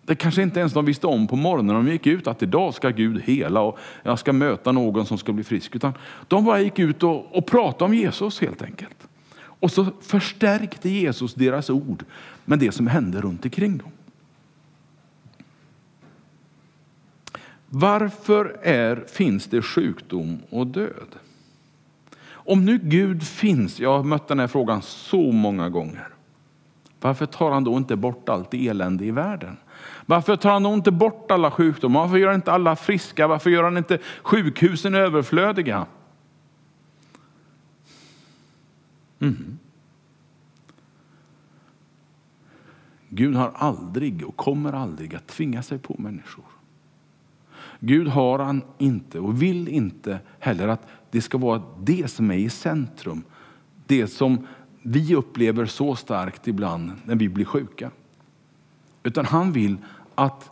Det 0.09 0.15
kanske 0.15 0.43
inte 0.43 0.61
ens 0.61 0.73
de 0.73 0.85
visste 0.85 1.07
om 1.07 1.27
på 1.27 1.37
morgonen 1.37 1.67
när 1.67 1.75
de 1.75 1.89
gick 1.93 2.07
ut 2.07 2.27
att 2.27 2.43
idag 2.43 2.75
ska 2.75 2.91
Gud 2.91 3.23
hela 3.23 3.61
och 3.61 3.79
jag 4.03 4.19
ska 4.19 4.33
möta 4.33 4.73
någon 4.73 5.07
som 5.07 5.19
ska 5.19 5.33
bli 5.33 5.45
frisk. 5.45 5.77
Utan 5.77 5.93
de 6.29 6.45
bara 6.45 6.61
gick 6.61 6.79
ut 6.79 7.03
och, 7.03 7.37
och 7.37 7.47
pratade 7.47 7.85
om 7.85 7.95
Jesus 7.95 8.41
helt 8.41 8.63
enkelt. 8.63 9.09
Och 9.39 9.73
så 9.73 9.87
förstärkte 10.01 10.89
Jesus 10.89 11.35
deras 11.35 11.71
ord 11.71 12.05
med 12.45 12.59
det 12.59 12.73
som 12.73 12.87
hände 12.87 13.21
runt 13.21 13.45
omkring 13.45 13.79
dem. 13.79 13.91
Varför 17.67 18.57
är, 18.63 19.05
finns 19.09 19.47
det 19.47 19.63
sjukdom 19.63 20.39
och 20.51 20.67
död? 20.67 21.17
Om 22.31 22.65
nu 22.65 22.79
Gud 22.83 23.23
finns, 23.23 23.81
jag 23.81 23.97
har 23.97 24.05
mött 24.05 24.29
den 24.29 24.41
här 24.41 24.47
frågan 24.47 24.83
så 24.83 25.33
många 25.33 25.69
gånger. 25.69 26.09
Varför 27.01 27.27
tar 27.27 27.51
han 27.51 27.65
då 27.65 27.77
inte 27.77 27.97
bort 27.97 28.29
allt 28.29 28.55
elände 28.55 29.05
i 29.05 29.11
världen? 29.11 29.57
Varför 30.09 30.37
tar 30.37 30.51
han 30.51 30.63
då 30.63 30.75
inte 30.75 30.91
bort 30.91 31.31
alla 31.31 31.51
sjukdomar? 31.51 32.01
Varför 32.01 32.17
gör 32.17 32.27
han 32.27 32.35
inte 32.35 32.53
alla 32.53 32.77
friska? 32.77 33.27
Varför 33.27 33.51
gör 33.51 33.65
han 33.65 33.77
inte 33.77 33.99
sjukhusen 34.23 34.95
överflödiga? 34.95 35.87
Mm. 39.19 39.59
Gud 43.09 43.37
har 43.37 43.53
aldrig 43.55 44.27
och 44.27 44.37
kommer 44.37 44.73
aldrig 44.73 45.15
att 45.15 45.27
tvinga 45.27 45.63
sig 45.63 45.79
på 45.79 45.97
människor. 45.99 46.45
Gud 47.81 48.09
har 48.09 48.39
han 48.39 48.63
inte 48.79 49.21
och 49.21 49.43
vill 49.43 49.69
inte 49.69 50.21
heller 50.39 50.69
att 50.69 50.87
det 51.11 51.21
ska 51.21 51.39
vara 51.39 51.63
det 51.81 52.11
som 52.11 52.31
är 52.31 52.39
i 52.39 52.51
centrum. 52.51 53.23
Det 53.87 54.07
som 54.07 54.47
vi 54.83 55.15
upplever 55.15 55.67
så 55.67 55.97
starkt 55.97 56.49
ibland 56.49 56.93
när 57.05 57.15
vi 57.15 57.29
blir 57.29 57.45
sjuka. 57.45 57.91
Utan 59.03 59.25
han 59.25 59.53
vill 59.53 59.77
att 60.19 60.51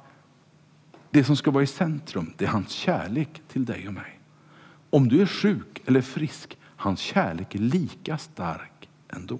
det 1.10 1.24
som 1.24 1.36
ska 1.36 1.50
vara 1.50 1.62
i 1.62 1.66
centrum, 1.66 2.32
det 2.36 2.44
är 2.44 2.48
hans 2.48 2.70
kärlek 2.70 3.42
till 3.48 3.64
dig 3.64 3.88
och 3.88 3.94
mig. 3.94 4.20
Om 4.90 5.08
du 5.08 5.22
är 5.22 5.26
sjuk 5.26 5.82
eller 5.86 6.00
frisk, 6.00 6.58
hans 6.62 7.00
kärlek 7.00 7.54
är 7.54 7.58
lika 7.58 8.18
stark 8.18 8.88
ändå. 9.08 9.38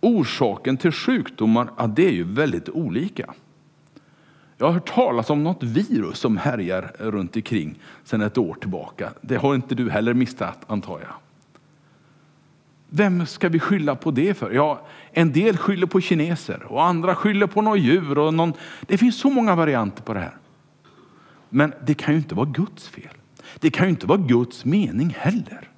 Orsaken 0.00 0.76
till 0.76 0.92
sjukdomar, 0.92 1.70
ja, 1.78 1.86
det 1.86 2.06
är 2.06 2.12
ju 2.12 2.24
väldigt 2.24 2.68
olika. 2.68 3.34
Jag 4.58 4.66
har 4.66 4.72
hört 4.72 4.94
talas 4.94 5.30
om 5.30 5.44
något 5.44 5.62
virus 5.62 6.18
som 6.18 6.36
härjar 6.36 6.92
runt 6.98 7.36
omkring 7.36 7.78
sedan 8.04 8.20
ett 8.20 8.38
år 8.38 8.54
tillbaka. 8.54 9.12
Det 9.20 9.36
har 9.36 9.54
inte 9.54 9.74
du 9.74 9.90
heller 9.90 10.14
missat 10.14 10.70
antar 10.70 11.00
jag. 11.00 11.25
Vem 12.88 13.26
ska 13.26 13.48
vi 13.48 13.60
skylla 13.60 13.96
på 13.96 14.10
det 14.10 14.34
för? 14.34 14.50
Ja, 14.50 14.86
en 15.12 15.32
del 15.32 15.56
skyller 15.56 15.86
på 15.86 16.00
kineser 16.00 16.62
och 16.62 16.84
andra 16.84 17.14
skyller 17.14 17.46
på 17.46 17.62
något 17.62 17.78
djur. 17.78 18.18
Och 18.18 18.34
någon... 18.34 18.52
Det 18.86 18.98
finns 18.98 19.16
så 19.16 19.30
många 19.30 19.54
varianter 19.54 20.02
på 20.02 20.14
det 20.14 20.20
här. 20.20 20.36
Men 21.48 21.72
det 21.86 21.94
kan 21.94 22.14
ju 22.14 22.20
inte 22.20 22.34
vara 22.34 22.46
Guds 22.46 22.88
fel. 22.88 23.16
Det 23.58 23.70
kan 23.70 23.86
ju 23.86 23.90
inte 23.90 24.06
vara 24.06 24.18
Guds 24.18 24.64
mening 24.64 25.16
heller. 25.18 25.70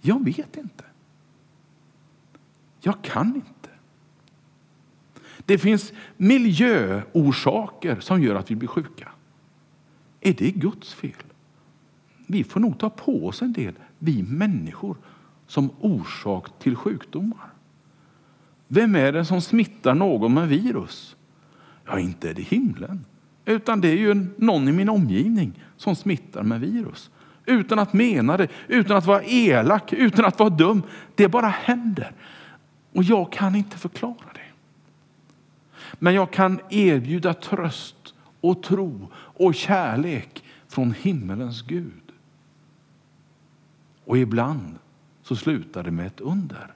Jag 0.00 0.24
vet 0.24 0.56
inte. 0.56 0.84
Jag 2.80 3.02
kan 3.02 3.34
inte. 3.34 3.70
Det 5.44 5.58
finns 5.58 5.92
miljöorsaker 6.16 8.00
som 8.00 8.22
gör 8.22 8.34
att 8.34 8.50
vi 8.50 8.56
blir 8.56 8.68
sjuka. 8.68 9.08
Är 10.20 10.32
det 10.32 10.50
Guds 10.50 10.94
fel? 10.94 11.12
Vi 12.26 12.44
får 12.44 12.60
nog 12.60 12.78
ta 12.78 12.90
på 12.90 13.26
oss 13.26 13.42
en 13.42 13.52
del, 13.52 13.74
vi 13.98 14.22
människor, 14.22 14.96
som 15.48 15.70
orsak 15.80 16.58
till 16.58 16.76
sjukdomar. 16.76 17.52
Vem 18.68 18.96
är 18.96 19.12
det 19.12 19.24
som 19.24 19.40
smittar 19.40 19.94
någon 19.94 20.34
med 20.34 20.48
virus? 20.48 21.16
Ja, 21.86 21.98
inte 21.98 22.30
är 22.30 22.34
det 22.34 22.42
himlen, 22.42 23.04
utan 23.44 23.80
det 23.80 23.88
är 23.88 23.96
ju 23.96 24.26
någon 24.36 24.68
i 24.68 24.72
min 24.72 24.88
omgivning 24.88 25.64
som 25.76 25.96
smittar 25.96 26.42
med 26.42 26.60
virus. 26.60 27.10
Utan 27.46 27.78
att 27.78 27.92
mena 27.92 28.36
det, 28.36 28.48
utan 28.68 28.96
att 28.96 29.06
vara 29.06 29.22
elak, 29.22 29.92
utan 29.92 30.24
att 30.24 30.38
vara 30.38 30.50
dum. 30.50 30.82
Det 31.14 31.28
bara 31.28 31.48
händer. 31.48 32.12
Och 32.92 33.04
jag 33.04 33.32
kan 33.32 33.54
inte 33.54 33.78
förklara 33.78 34.32
det. 34.34 34.40
Men 35.92 36.14
jag 36.14 36.30
kan 36.30 36.60
erbjuda 36.70 37.34
tröst 37.34 38.14
och 38.40 38.62
tro 38.62 39.08
och 39.14 39.54
kärlek 39.54 40.44
från 40.68 40.92
himmelens 40.92 41.62
Gud. 41.62 42.12
Och 44.04 44.18
ibland 44.18 44.78
så 45.28 45.36
slutar 45.36 45.82
det 45.82 45.90
med 45.90 46.06
ett 46.06 46.20
under. 46.20 46.74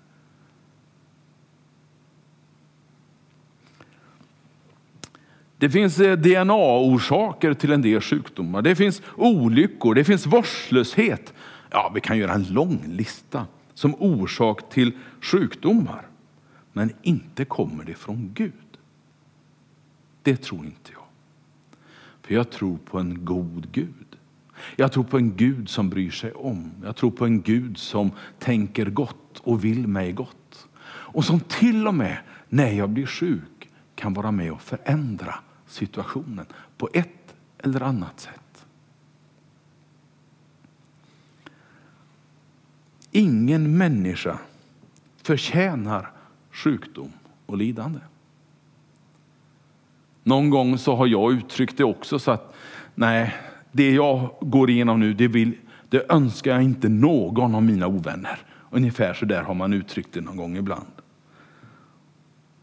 Det 5.58 5.70
finns 5.70 6.00
eh, 6.00 6.16
DNA-orsaker 6.16 7.54
till 7.54 7.72
en 7.72 7.82
del 7.82 8.00
sjukdomar. 8.00 8.62
Det 8.62 8.76
finns 8.76 9.02
olyckor, 9.16 9.94
det 9.94 10.04
finns 10.04 10.26
vårdslöshet. 10.26 11.34
Ja, 11.70 11.92
vi 11.94 12.00
kan 12.00 12.18
göra 12.18 12.32
en 12.32 12.44
lång 12.44 12.84
lista 12.86 13.46
som 13.74 13.94
orsak 13.94 14.70
till 14.70 14.92
sjukdomar. 15.20 16.06
Men 16.72 16.92
inte 17.02 17.44
kommer 17.44 17.84
det 17.84 17.94
från 17.94 18.30
Gud. 18.34 18.52
Det 20.22 20.36
tror 20.36 20.64
inte 20.64 20.92
jag. 20.92 21.04
För 22.22 22.34
jag 22.34 22.50
tror 22.50 22.76
på 22.76 22.98
en 22.98 23.24
god 23.24 23.72
Gud. 23.72 24.11
Jag 24.76 24.92
tror 24.92 25.04
på 25.04 25.18
en 25.18 25.36
Gud 25.36 25.68
som 25.68 25.90
bryr 25.90 26.10
sig 26.10 26.32
om. 26.32 26.70
Jag 26.84 26.96
tror 26.96 27.10
på 27.10 27.24
en 27.24 27.42
Gud 27.42 27.78
som 27.78 28.10
tänker 28.38 28.86
gott 28.86 29.38
och 29.38 29.64
vill 29.64 29.86
mig 29.86 30.12
gott. 30.12 30.66
Och 30.84 31.24
som 31.24 31.40
till 31.40 31.88
och 31.88 31.94
med 31.94 32.18
när 32.48 32.72
jag 32.72 32.90
blir 32.90 33.06
sjuk 33.06 33.70
kan 33.94 34.14
vara 34.14 34.30
med 34.30 34.52
och 34.52 34.62
förändra 34.62 35.34
situationen 35.66 36.46
på 36.76 36.88
ett 36.92 37.34
eller 37.58 37.80
annat 37.80 38.20
sätt. 38.20 38.66
Ingen 43.10 43.76
människa 43.78 44.38
förtjänar 45.22 46.10
sjukdom 46.50 47.12
och 47.46 47.56
lidande. 47.56 48.00
Någon 50.22 50.50
gång 50.50 50.78
så 50.78 50.96
har 50.96 51.06
jag 51.06 51.32
uttryckt 51.32 51.76
det 51.76 51.84
också 51.84 52.18
så 52.18 52.30
att 52.30 52.54
nej, 52.94 53.34
det 53.72 53.90
jag 53.92 54.34
går 54.40 54.70
igenom 54.70 55.00
nu, 55.00 55.14
det, 55.14 55.28
vill, 55.28 55.54
det 55.88 56.12
önskar 56.12 56.50
jag 56.50 56.62
inte 56.62 56.88
någon 56.88 57.54
av 57.54 57.62
mina 57.62 57.86
ovänner. 57.86 58.38
Ungefär 58.70 59.14
så 59.14 59.24
där 59.24 59.42
har 59.42 59.54
man 59.54 59.72
uttryckt 59.72 60.12
det 60.12 60.20
någon 60.20 60.36
gång 60.36 60.56
ibland. 60.56 60.86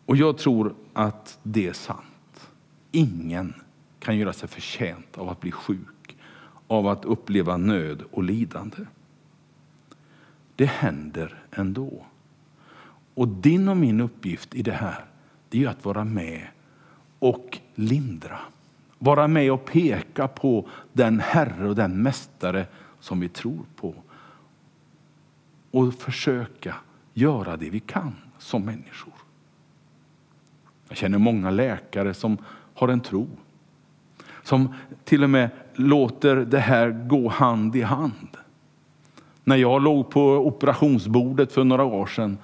Och 0.05 0.17
jag 0.17 0.37
tror 0.37 0.75
att 0.93 1.39
det 1.43 1.67
är 1.67 1.73
sant. 1.73 2.49
Ingen 2.91 3.53
kan 3.99 4.17
göra 4.17 4.33
sig 4.33 4.49
förtjänt 4.49 5.17
av 5.17 5.29
att 5.29 5.39
bli 5.39 5.51
sjuk, 5.51 6.17
av 6.67 6.87
att 6.87 7.05
uppleva 7.05 7.57
nöd 7.57 8.03
och 8.11 8.23
lidande. 8.23 8.77
Det 10.55 10.65
händer 10.65 11.43
ändå. 11.51 12.05
Och 13.13 13.27
din 13.27 13.69
och 13.69 13.77
min 13.77 14.01
uppgift 14.01 14.55
i 14.55 14.61
det 14.61 14.71
här, 14.71 15.05
det 15.49 15.63
är 15.63 15.67
att 15.67 15.85
vara 15.85 16.03
med 16.03 16.47
och 17.19 17.57
lindra. 17.75 18.39
Vara 18.99 19.27
med 19.27 19.51
och 19.51 19.65
peka 19.65 20.27
på 20.27 20.67
den 20.93 21.19
Herre 21.19 21.69
och 21.69 21.75
den 21.75 22.01
Mästare 22.01 22.65
som 22.99 23.19
vi 23.19 23.29
tror 23.29 23.65
på. 23.75 23.93
Och 25.71 25.93
försöka 25.93 26.75
göra 27.13 27.57
det 27.57 27.69
vi 27.69 27.79
kan 27.79 28.15
som 28.37 28.65
människor. 28.65 29.13
Jag 30.87 30.97
känner 30.97 31.17
många 31.17 31.51
läkare 31.51 32.13
som 32.13 32.37
har 32.73 32.87
en 32.87 33.01
tro. 33.01 33.27
Som 34.43 34.73
till 35.03 35.23
och 35.23 35.29
med 35.29 35.49
låter 35.73 36.35
det 36.35 36.59
här 36.59 36.89
gå 36.89 37.29
hand 37.29 37.75
i 37.75 37.81
hand. 37.81 38.37
När 39.43 39.55
jag 39.55 39.81
låg 39.81 40.09
på 40.09 40.21
operationsbordet 40.21 41.51
för 41.51 41.63
några 41.63 41.83
år 41.83 42.05
sedan 42.05 42.37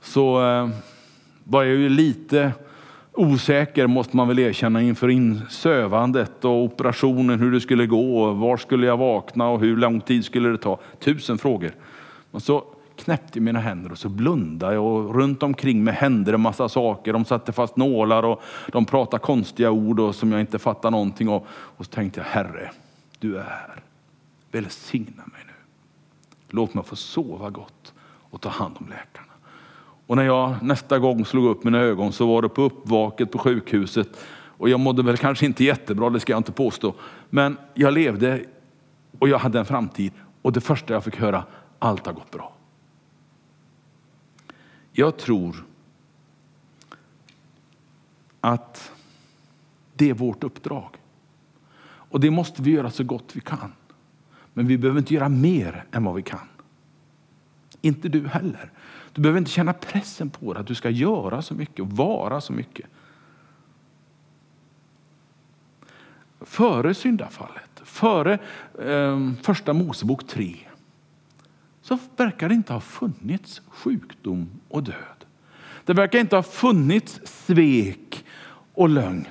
så 0.00 0.46
eh, 0.46 0.68
var 1.44 1.64
jag 1.64 1.76
ju 1.76 1.88
lite 1.88 2.52
osäker, 3.14 3.86
måste 3.86 4.16
man 4.16 4.28
väl 4.28 4.38
erkänna, 4.38 4.82
inför 4.82 5.08
insövandet 5.08 6.44
och 6.44 6.62
operationen, 6.62 7.40
hur 7.40 7.52
det 7.52 7.60
skulle 7.60 7.86
gå, 7.86 8.32
var 8.32 8.56
skulle 8.56 8.86
jag 8.86 8.96
vakna 8.96 9.48
och 9.48 9.60
hur 9.60 9.76
lång 9.76 10.00
tid 10.00 10.24
skulle 10.24 10.48
det 10.48 10.58
ta? 10.58 10.78
Tusen 10.98 11.38
frågor. 11.38 11.74
Och 12.30 12.42
så 12.42 12.64
knäppte 12.96 13.40
mina 13.40 13.60
händer 13.60 13.92
och 13.92 13.98
så 13.98 14.08
blundade 14.08 14.74
jag 14.74 14.84
och 14.84 15.14
runt 15.14 15.42
omkring 15.42 15.84
mig 15.84 15.94
hände 15.94 16.30
det 16.30 16.38
massa 16.38 16.68
saker. 16.68 17.12
De 17.12 17.24
satte 17.24 17.52
fast 17.52 17.76
nålar 17.76 18.22
och 18.22 18.42
de 18.72 18.84
pratade 18.84 19.20
konstiga 19.20 19.70
ord 19.70 20.00
och 20.00 20.14
som 20.14 20.32
jag 20.32 20.40
inte 20.40 20.58
fattade 20.58 20.90
någonting 20.90 21.28
av. 21.28 21.46
Och 21.48 21.84
så 21.84 21.90
tänkte 21.90 22.20
jag, 22.20 22.26
Herre, 22.26 22.70
du 23.18 23.36
är 23.36 23.42
här. 23.42 23.82
Välsigna 24.52 25.22
mig 25.26 25.42
nu. 25.46 25.52
Låt 26.48 26.74
mig 26.74 26.84
få 26.84 26.96
sova 26.96 27.50
gott 27.50 27.92
och 28.30 28.40
ta 28.40 28.48
hand 28.48 28.76
om 28.80 28.86
läkarna. 28.88 29.33
Och 30.06 30.16
när 30.16 30.24
jag 30.24 30.62
nästa 30.62 30.98
gång 30.98 31.24
slog 31.24 31.44
upp 31.44 31.64
mina 31.64 31.78
ögon 31.78 32.12
så 32.12 32.26
var 32.26 32.42
det 32.42 32.48
på 32.48 32.62
uppvaket 32.62 33.30
på 33.32 33.38
sjukhuset. 33.38 34.08
Och 34.56 34.68
jag 34.68 34.80
mådde 34.80 35.02
väl 35.02 35.16
kanske 35.16 35.46
inte 35.46 35.64
jättebra, 35.64 36.10
det 36.10 36.20
ska 36.20 36.32
jag 36.32 36.40
inte 36.40 36.52
påstå. 36.52 36.94
Men 37.30 37.56
jag 37.74 37.94
levde 37.94 38.44
och 39.18 39.28
jag 39.28 39.38
hade 39.38 39.58
en 39.58 39.64
framtid. 39.64 40.12
Och 40.42 40.52
det 40.52 40.60
första 40.60 40.94
jag 40.94 41.04
fick 41.04 41.16
höra, 41.16 41.44
allt 41.78 42.06
har 42.06 42.12
gått 42.12 42.30
bra. 42.30 42.52
Jag 44.92 45.16
tror 45.16 45.64
att 48.40 48.92
det 49.94 50.10
är 50.10 50.14
vårt 50.14 50.44
uppdrag. 50.44 50.96
Och 51.84 52.20
det 52.20 52.30
måste 52.30 52.62
vi 52.62 52.70
göra 52.70 52.90
så 52.90 53.04
gott 53.04 53.36
vi 53.36 53.40
kan. 53.40 53.72
Men 54.52 54.66
vi 54.66 54.78
behöver 54.78 54.98
inte 54.98 55.14
göra 55.14 55.28
mer 55.28 55.84
än 55.92 56.04
vad 56.04 56.14
vi 56.14 56.22
kan. 56.22 56.48
Inte 57.80 58.08
du 58.08 58.28
heller. 58.28 58.70
Du 59.14 59.20
behöver 59.22 59.38
inte 59.38 59.50
känna 59.50 59.72
pressen 59.72 60.30
på 60.30 60.52
dig 60.52 60.60
att 60.60 60.66
du 60.66 60.74
ska 60.74 60.90
göra 60.90 61.42
så 61.42 61.54
mycket 61.54 61.80
och 61.80 61.90
vara 61.90 62.40
så 62.40 62.52
mycket. 62.52 62.86
Före 66.40 66.94
syndafallet, 66.94 67.82
före 67.84 68.38
eh, 68.84 69.32
första 69.42 69.72
Mosebok 69.72 70.26
3, 70.26 70.56
så 71.82 71.98
verkar 72.16 72.48
det 72.48 72.54
inte 72.54 72.72
ha 72.72 72.80
funnits 72.80 73.62
sjukdom 73.68 74.50
och 74.68 74.82
död. 74.82 75.24
Det 75.84 75.92
verkar 75.92 76.18
inte 76.18 76.36
ha 76.36 76.42
funnits 76.42 77.20
svek 77.24 78.24
och 78.74 78.88
lögn. 78.88 79.26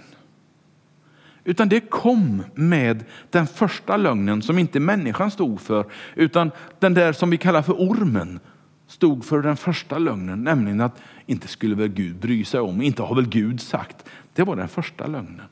Utan 1.44 1.70
det 1.70 1.80
kom 1.80 2.44
med 2.56 3.06
den 3.30 3.48
första 3.48 3.98
lögnen 3.98 4.42
som 4.42 4.60
inte 4.60 4.80
människan 4.80 5.32
stod 5.32 5.62
för, 5.62 5.86
utan 6.16 6.52
den 6.80 6.94
där 6.94 7.14
som 7.14 7.30
vi 7.30 7.38
kallar 7.38 7.62
för 7.62 7.74
ormen 7.74 8.40
stod 8.88 9.26
för 9.26 9.42
den 9.42 9.58
första 9.58 9.98
lögnen, 9.98 10.44
nämligen 10.44 10.82
att 10.82 11.02
inte 11.26 11.48
skulle 11.48 11.76
väl 11.76 11.88
Gud 11.88 12.16
bry 12.16 12.46
sig 12.46 12.60
om, 12.60 12.82
inte 12.82 13.04
har 13.04 13.16
väl 13.16 13.30
Gud 13.30 13.62
sagt. 13.62 14.06
Det 14.34 14.44
var 14.44 14.56
den 14.56 14.68
första 14.68 15.08
lögnen. 15.08 15.48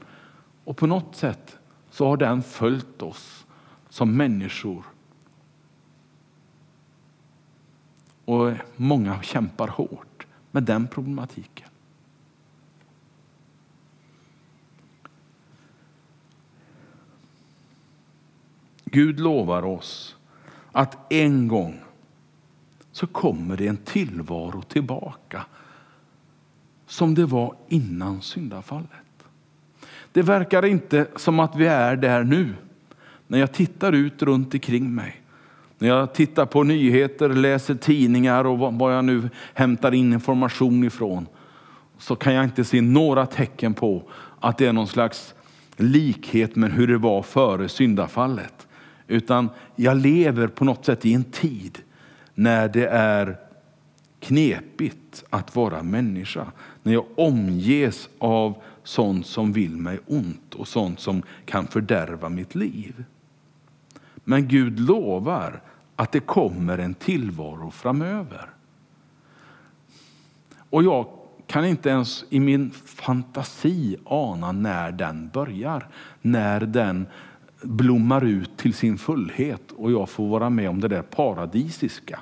Och 0.63 0.77
på 0.77 0.87
något 0.87 1.15
sätt 1.15 1.57
så 1.89 2.07
har 2.07 2.17
den 2.17 2.43
följt 2.43 3.01
oss 3.01 3.45
som 3.89 4.17
människor. 4.17 4.83
Och 8.25 8.51
många 8.75 9.21
kämpar 9.21 9.67
hårt 9.67 10.25
med 10.51 10.63
den 10.63 10.87
problematiken. 10.87 11.67
Gud 18.85 19.19
lovar 19.19 19.65
oss 19.65 20.15
att 20.71 21.13
en 21.13 21.47
gång 21.47 21.81
så 22.91 23.07
kommer 23.07 23.57
det 23.57 23.67
en 23.67 23.77
tillvaro 23.77 24.61
tillbaka 24.61 25.45
som 26.87 27.15
det 27.15 27.25
var 27.25 27.55
innan 27.69 28.21
syndafallet. 28.21 28.89
Det 30.11 30.21
verkar 30.21 30.65
inte 30.65 31.07
som 31.15 31.39
att 31.39 31.55
vi 31.55 31.65
är 31.65 31.95
där 31.95 32.23
nu. 32.23 32.53
När 33.27 33.39
jag 33.39 33.51
tittar 33.53 33.91
ut 33.91 34.21
runt 34.21 34.53
omkring 34.53 34.95
mig, 34.95 35.21
när 35.77 35.87
jag 35.87 36.13
tittar 36.13 36.45
på 36.45 36.63
nyheter, 36.63 37.29
läser 37.29 37.75
tidningar 37.75 38.45
och 38.45 38.73
vad 38.73 38.95
jag 38.95 39.05
nu 39.05 39.29
hämtar 39.53 39.93
in 39.93 40.13
information 40.13 40.83
ifrån, 40.83 41.27
så 41.97 42.15
kan 42.15 42.33
jag 42.33 42.43
inte 42.43 42.63
se 42.63 42.81
några 42.81 43.25
tecken 43.25 43.73
på 43.73 44.03
att 44.39 44.57
det 44.57 44.65
är 44.65 44.73
någon 44.73 44.87
slags 44.87 45.33
likhet 45.77 46.55
med 46.55 46.71
hur 46.71 46.87
det 46.87 46.97
var 46.97 47.23
före 47.23 47.69
syndafallet. 47.69 48.67
Utan 49.07 49.49
jag 49.75 49.97
lever 49.97 50.47
på 50.47 50.65
något 50.65 50.85
sätt 50.85 51.05
i 51.05 51.13
en 51.13 51.23
tid 51.23 51.79
när 52.41 52.69
det 52.69 52.87
är 52.87 53.37
knepigt 54.19 55.23
att 55.29 55.55
vara 55.55 55.83
människa. 55.83 56.51
När 56.83 56.93
jag 56.93 57.05
omges 57.15 58.09
av 58.19 58.55
sånt 58.83 59.25
som 59.25 59.53
vill 59.53 59.77
mig 59.77 59.99
ont 60.07 60.55
och 60.55 60.67
sånt 60.67 60.99
som 60.99 61.23
kan 61.45 61.67
fördärva 61.67 62.29
mitt 62.29 62.55
liv. 62.55 63.03
Men 64.23 64.47
Gud 64.47 64.79
lovar 64.79 65.61
att 65.95 66.11
det 66.11 66.19
kommer 66.19 66.77
en 66.77 66.93
tillvaro 66.93 67.71
framöver. 67.71 68.49
Och 70.69 70.83
jag 70.83 71.07
kan 71.47 71.65
inte 71.65 71.89
ens 71.89 72.25
i 72.29 72.39
min 72.39 72.71
fantasi 72.71 73.97
ana 74.05 74.51
när 74.51 74.91
den 74.91 75.29
börjar. 75.33 75.87
När 76.21 76.59
den 76.59 77.07
blommar 77.61 78.23
ut 78.25 78.57
till 78.57 78.73
sin 78.73 78.97
fullhet 78.97 79.71
och 79.71 79.91
jag 79.91 80.09
får 80.09 80.27
vara 80.27 80.49
med 80.49 80.69
om 80.69 80.79
det 80.79 80.87
där 80.87 81.01
paradisiska. 81.01 82.19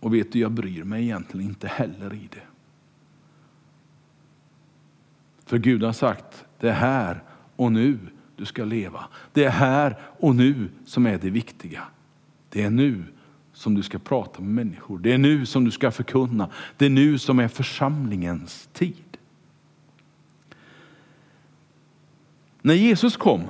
Och 0.00 0.14
vet 0.14 0.32
du, 0.32 0.38
jag 0.38 0.52
bryr 0.52 0.84
mig 0.84 1.02
egentligen 1.02 1.46
inte 1.46 1.68
heller 1.68 2.14
i 2.14 2.28
det. 2.30 2.42
För 5.46 5.58
Gud 5.58 5.82
har 5.82 5.92
sagt, 5.92 6.44
det 6.60 6.68
är 6.68 6.74
här 6.74 7.22
och 7.56 7.72
nu 7.72 7.98
du 8.36 8.44
ska 8.44 8.64
leva. 8.64 9.04
Det 9.32 9.44
är 9.44 9.50
här 9.50 9.98
och 10.02 10.36
nu 10.36 10.68
som 10.86 11.06
är 11.06 11.18
det 11.18 11.30
viktiga. 11.30 11.82
Det 12.48 12.62
är 12.62 12.70
nu 12.70 13.04
som 13.52 13.74
du 13.74 13.82
ska 13.82 13.98
prata 13.98 14.42
med 14.42 14.66
människor. 14.66 14.98
Det 14.98 15.12
är 15.12 15.18
nu 15.18 15.46
som 15.46 15.64
du 15.64 15.70
ska 15.70 15.90
förkunna. 15.90 16.50
Det 16.76 16.86
är 16.86 16.90
nu 16.90 17.18
som 17.18 17.38
är 17.38 17.48
församlingens 17.48 18.68
tid. 18.72 19.18
När 22.62 22.74
Jesus 22.74 23.16
kom 23.16 23.42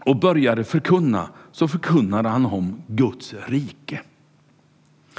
och 0.00 0.16
började 0.16 0.64
förkunna 0.64 1.28
så 1.52 1.68
förkunnade 1.68 2.28
han 2.28 2.46
om 2.46 2.82
Guds 2.86 3.34
rike. 3.46 4.00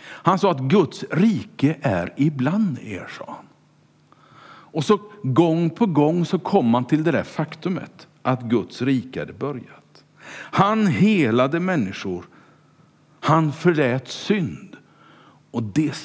Han 0.02 0.40
sa 0.40 0.52
att 0.52 0.60
Guds 0.60 1.06
rike 1.12 1.78
är 1.82 2.14
ibland 2.18 2.80
er, 2.80 3.08
sa 3.18 3.26
han. 3.28 3.46
Och 4.74 4.86
så 4.86 5.00
gång 5.24 5.70
på 5.70 5.86
gång 5.86 6.26
så 6.26 6.40
kom 6.40 6.74
han 6.74 6.86
till 6.86 7.04
det 7.04 7.12
där 7.12 7.24
faktumet 7.24 8.08
att 8.22 8.42
Guds 8.42 8.82
rike 8.82 9.20
hade 9.20 9.34
börjat. 9.34 10.04
Han 10.36 10.88
helade 10.88 11.60
människor. 11.60 12.26
Han 13.20 13.52
förlät 13.52 14.08
synd. 14.08 14.78
Och 15.52 15.64
det, 15.64 15.96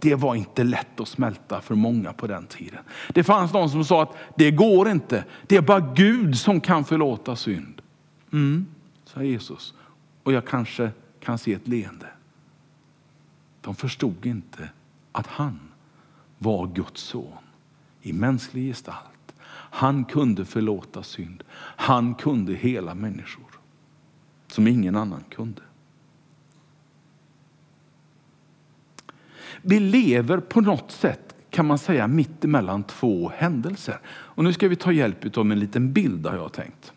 det 0.00 0.14
var 0.14 0.34
inte 0.34 0.64
lätt 0.64 1.00
att 1.00 1.08
smälta 1.08 1.60
för 1.60 1.74
många 1.74 2.12
på 2.12 2.26
den 2.26 2.46
tiden. 2.46 2.80
Det 3.08 3.24
fanns 3.24 3.52
någon 3.52 3.70
som 3.70 3.84
sa 3.84 4.02
att 4.02 4.16
det 4.36 4.50
går 4.50 4.88
inte. 4.88 5.24
Det 5.46 5.56
är 5.56 5.60
bara 5.60 5.92
Gud 5.94 6.38
som 6.38 6.60
kan 6.60 6.84
förlåta 6.84 7.36
synd. 7.36 7.82
Mm, 8.32 8.66
sa 9.04 9.22
Jesus. 9.22 9.74
Och 10.22 10.32
jag 10.32 10.46
kanske 10.46 10.90
kan 11.20 11.38
se 11.38 11.52
ett 11.52 11.68
leende. 11.68 12.06
De 13.68 13.74
förstod 13.74 14.26
inte 14.26 14.70
att 15.12 15.26
han 15.26 15.60
var 16.38 16.66
Guds 16.66 17.00
son 17.00 17.32
i 18.02 18.12
mänsklig 18.12 18.68
gestalt. 18.68 19.34
Han 19.50 20.04
kunde 20.04 20.44
förlåta 20.44 21.02
synd. 21.02 21.44
Han 21.76 22.14
kunde 22.14 22.54
hela 22.54 22.94
människor 22.94 23.60
som 24.46 24.66
ingen 24.66 24.96
annan 24.96 25.24
kunde. 25.30 25.62
Vi 29.62 29.80
lever 29.80 30.38
på 30.38 30.60
något 30.60 30.90
sätt 30.90 31.34
kan 31.50 31.66
man 31.66 31.78
säga 31.78 32.06
mitt 32.06 32.44
emellan 32.44 32.84
två 32.84 33.32
händelser. 33.34 34.00
Och 34.06 34.44
nu 34.44 34.52
ska 34.52 34.68
vi 34.68 34.76
ta 34.76 34.92
hjälp 34.92 35.36
av 35.38 35.52
en 35.52 35.60
liten 35.60 35.92
bild 35.92 36.26
har 36.26 36.36
jag 36.36 36.52
tänkt. 36.52 36.92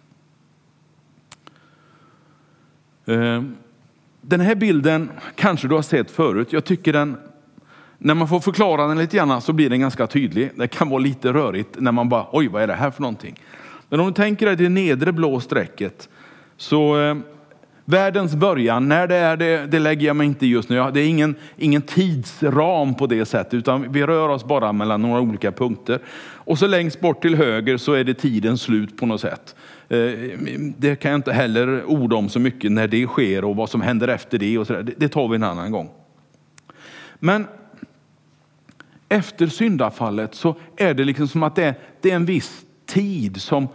Ehm, 3.06 3.56
den 4.22 4.40
här 4.40 4.56
bilden 4.56 5.12
kanske 5.36 5.68
du 5.68 5.76
har 5.76 5.82
sett 5.82 6.12
förut. 6.12 6.54
Jag 6.54 6.66
tycker 6.66 6.94
den, 6.94 7.18
när 7.98 8.14
man 8.14 8.28
får 8.28 8.40
förklara 8.40 8.88
den 8.88 8.98
lite 8.98 9.18
grann 9.18 9.42
så 9.42 9.54
blir 9.54 9.70
den 9.70 9.80
ganska 9.80 10.08
tydlig. 10.08 10.52
Det 10.56 10.68
kan 10.68 10.90
vara 10.90 11.00
lite 11.00 11.34
rörigt 11.34 11.80
när 11.80 11.92
man 11.92 12.10
bara, 12.10 12.28
oj 12.32 12.48
vad 12.48 12.64
är 12.64 12.68
det 12.68 12.74
här 12.74 12.92
för 12.92 13.02
någonting? 13.02 13.40
Men 13.90 14.00
om 14.00 14.08
du 14.08 14.14
tänker 14.14 14.46
dig 14.46 14.56
det 14.56 14.70
nedre 14.70 15.12
blå 15.12 15.40
strecket 15.40 16.10
så 16.58 17.02
eh, 17.02 17.16
Världens 17.86 18.36
början, 18.36 18.88
när 18.88 19.08
det 19.08 19.16
är 19.16 19.38
det, 19.38 19.66
det 19.66 19.80
lägger 19.80 20.08
jag 20.08 20.16
mig 20.16 20.28
inte 20.28 20.46
just 20.46 20.70
nu. 20.70 20.92
Det 20.94 21.02
är 21.02 21.08
ingen, 21.08 21.36
ingen 21.58 21.82
tidsram 21.82 22.96
på 22.96 23.08
det 23.08 23.26
sättet, 23.26 23.54
utan 23.54 23.92
vi 23.92 24.04
rör 24.04 24.30
oss 24.30 24.46
bara 24.46 24.74
mellan 24.74 25.02
några 25.02 25.22
olika 25.22 25.52
punkter. 25.52 26.00
Och 26.34 26.60
så 26.60 26.68
längst 26.68 27.00
bort 27.00 27.22
till 27.22 27.36
höger 27.36 27.78
så 27.78 27.94
är 27.94 28.04
det 28.04 28.14
tidens 28.14 28.62
slut 28.62 28.98
på 28.98 29.06
något 29.06 29.22
sätt. 29.22 29.56
Eh, 29.92 30.40
det 30.78 30.96
kan 30.96 31.12
jag 31.12 31.18
inte 31.18 31.34
heller 31.34 31.84
orda 31.84 32.16
om 32.16 32.30
så 32.30 32.40
mycket 32.40 32.72
när 32.72 32.88
det 32.88 33.08
sker 33.08 33.44
och 33.44 33.56
vad 33.56 33.70
som 33.70 33.82
händer 33.82 34.08
efter 34.08 34.38
det. 34.38 34.58
Och 34.58 34.68
så 34.68 34.74
där. 34.74 34.94
Det 34.98 35.10
tar 35.10 35.28
vi 35.28 35.36
en 35.36 35.44
annan 35.44 35.72
gång. 35.72 35.90
Men 37.20 37.48
efter 39.10 39.48
syndafallet 39.48 40.36
så 40.36 40.56
är 40.78 40.94
det 40.94 41.04
liksom 41.04 41.28
som 41.28 41.44
att 41.44 41.56
det 41.56 41.64
är, 41.64 41.76
det 42.02 42.12
är 42.12 42.16
en 42.16 42.26
viss 42.26 42.66
tid 42.86 43.42
som 43.42 43.68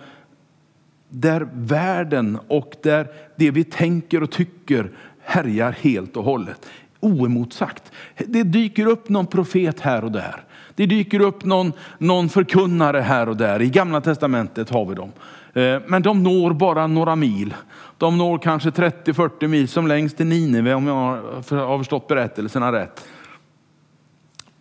där 1.08 1.48
världen 1.52 2.38
och 2.48 2.74
där 2.82 3.08
det 3.36 3.50
vi 3.50 3.64
tänker 3.64 4.22
och 4.22 4.30
tycker 4.30 4.90
härjar 5.22 5.72
helt 5.80 6.16
och 6.16 6.24
hållet. 6.24 6.66
Oemotsagt. 7.00 7.92
Det 8.26 8.42
dyker 8.42 8.86
upp 8.86 9.08
någon 9.08 9.26
profet 9.26 9.80
här 9.80 10.04
och 10.04 10.12
där. 10.12 10.44
Det 10.74 10.86
dyker 10.86 11.20
upp 11.20 11.44
någon, 11.44 11.72
någon 11.98 12.28
förkunnare 12.28 13.00
här 13.00 13.28
och 13.28 13.36
där. 13.36 13.62
I 13.62 13.70
gamla 13.70 14.00
testamentet 14.00 14.70
har 14.70 14.86
vi 14.86 14.94
dem. 14.94 15.12
Eh, 15.56 15.82
men 15.86 16.02
de 16.02 16.22
når 16.22 16.52
bara 16.52 16.86
några 16.86 17.16
mil. 17.16 17.54
De 17.98 18.18
når 18.18 18.38
kanske 18.38 18.70
30-40 18.70 19.46
mil 19.46 19.68
som 19.68 19.86
längst 19.86 20.16
till 20.16 20.26
Nineve 20.26 20.74
om 20.74 20.86
jag 20.86 20.94
har 20.94 21.78
förstått 21.78 22.08
berättelserna 22.08 22.72
rätt. 22.72 23.08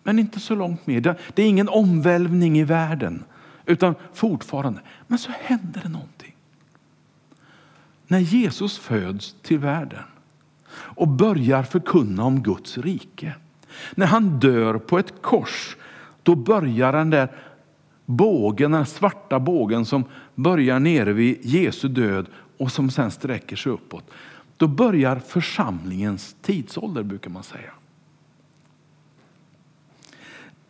Men 0.03 0.19
inte 0.19 0.39
så 0.39 0.55
långt 0.55 0.87
mer. 0.87 1.15
Det 1.33 1.43
är 1.43 1.47
ingen 1.47 1.69
omvälvning 1.69 2.59
i 2.59 2.63
världen. 2.63 3.23
Utan 3.65 3.95
fortfarande. 4.13 4.81
Men 5.07 5.19
så 5.19 5.31
händer 5.41 5.81
det 5.83 5.89
någonting 5.89 6.35
när 8.07 8.19
Jesus 8.19 8.77
föds 8.77 9.35
till 9.41 9.59
världen 9.59 10.03
och 10.75 11.07
börjar 11.07 11.63
förkunna 11.63 12.23
om 12.23 12.43
Guds 12.43 12.77
rike. 12.77 13.35
När 13.95 14.05
han 14.05 14.39
dör 14.39 14.77
på 14.77 14.99
ett 14.99 15.21
kors, 15.21 15.77
då 16.23 16.35
börjar 16.35 16.93
den 16.93 17.09
där 17.09 17.29
bågen, 18.05 18.71
den 18.71 18.85
svarta 18.85 19.39
bågen 19.39 19.85
som 19.85 20.03
börjar 20.35 20.79
nere 20.79 21.13
vid 21.13 21.45
Jesu 21.45 21.87
död 21.87 22.27
och 22.57 22.71
som 22.71 22.91
sen 22.91 23.11
sträcker 23.11 23.55
sig 23.55 23.71
uppåt. 23.71 24.11
Då 24.57 24.67
börjar 24.67 25.19
församlingens 25.19 26.35
tidsålder 26.41 27.03
brukar 27.03 27.29
man 27.29 27.43
säga. 27.43 27.71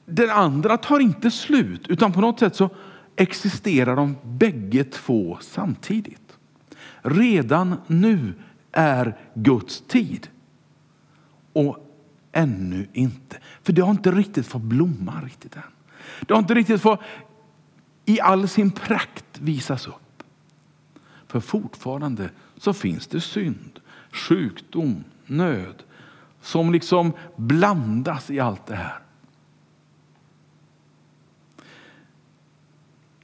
Den 0.05 0.29
andra 0.29 0.77
tar 0.77 0.99
inte 0.99 1.31
slut 1.31 1.87
utan 1.87 2.13
på 2.13 2.21
något 2.21 2.39
sätt 2.39 2.55
så 2.55 2.69
existerar 3.15 3.95
de 3.95 4.15
bägge 4.23 4.83
två 4.83 5.37
samtidigt. 5.41 6.37
Redan 7.01 7.75
nu 7.87 8.33
är 8.71 9.17
Guds 9.33 9.81
tid. 9.81 10.27
Och 11.53 11.77
ännu 12.31 12.87
inte. 12.93 13.37
För 13.63 13.73
det 13.73 13.81
har 13.81 13.91
inte 13.91 14.11
riktigt 14.11 14.47
fått 14.47 14.61
blomma 14.61 15.21
riktigt 15.23 15.55
än. 15.55 15.61
Det 16.21 16.33
har 16.33 16.39
inte 16.39 16.53
riktigt 16.53 16.81
fått 16.81 16.99
i 18.05 18.19
all 18.19 18.47
sin 18.47 18.71
prakt 18.71 19.39
visas 19.39 19.87
upp. 19.87 20.23
För 21.27 21.39
fortfarande 21.39 22.29
så 22.57 22.73
finns 22.73 23.07
det 23.07 23.21
synd, 23.21 23.79
sjukdom, 24.11 25.03
nöd 25.25 25.83
som 26.41 26.71
liksom 26.71 27.13
blandas 27.35 28.31
i 28.31 28.39
allt 28.39 28.65
det 28.65 28.75
här. 28.75 28.99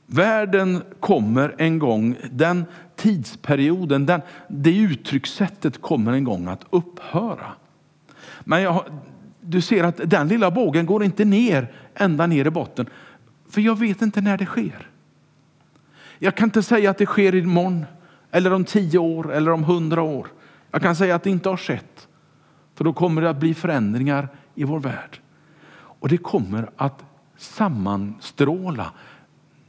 Världen 0.06 0.84
kommer 1.00 1.56
en 1.58 1.80
gång, 1.80 2.16
den 2.32 2.66
tidsperioden, 2.96 4.06
den, 4.06 4.22
det 4.48 4.78
uttryckssättet 4.78 5.82
kommer 5.82 6.12
en 6.12 6.24
gång 6.24 6.48
att 6.48 6.66
upphöra. 6.70 7.52
Men 8.40 8.62
jag, 8.62 8.84
du 9.42 9.62
ser 9.62 9.84
att 9.84 10.02
den 10.06 10.28
lilla 10.28 10.52
bågen 10.52 10.86
går 10.86 11.04
inte 11.04 11.26
ner 11.26 11.72
ända 11.96 12.28
ner 12.28 12.48
i 12.48 12.50
botten. 12.50 12.86
För 13.52 13.62
jag 13.62 13.80
vet 13.80 14.02
inte 14.02 14.22
när 14.22 14.38
det 14.38 14.46
sker. 14.46 14.88
Jag 16.20 16.36
kan 16.36 16.48
inte 16.48 16.64
säga 16.64 16.90
att 16.90 16.98
det 16.98 17.06
sker 17.06 17.36
imorgon, 17.36 17.86
eller 18.32 18.54
om 18.54 18.66
tio 18.66 18.98
år 18.98 19.34
eller 19.34 19.52
om 19.52 19.64
hundra 19.64 20.02
år. 20.02 20.28
Jag 20.72 20.82
kan 20.82 20.96
säga 20.96 21.16
att 21.16 21.24
det 21.24 21.30
inte 21.30 21.50
har 21.50 21.58
skett. 21.58 22.08
För 22.76 22.84
då 22.84 22.94
kommer 22.94 23.22
det 23.22 23.30
att 23.30 23.40
bli 23.40 23.54
förändringar 23.54 24.28
i 24.56 24.64
vår 24.64 24.80
värld. 24.80 25.20
Och 25.74 26.10
det 26.10 26.18
kommer 26.18 26.70
att 26.76 27.04
sammanstråla 27.38 28.92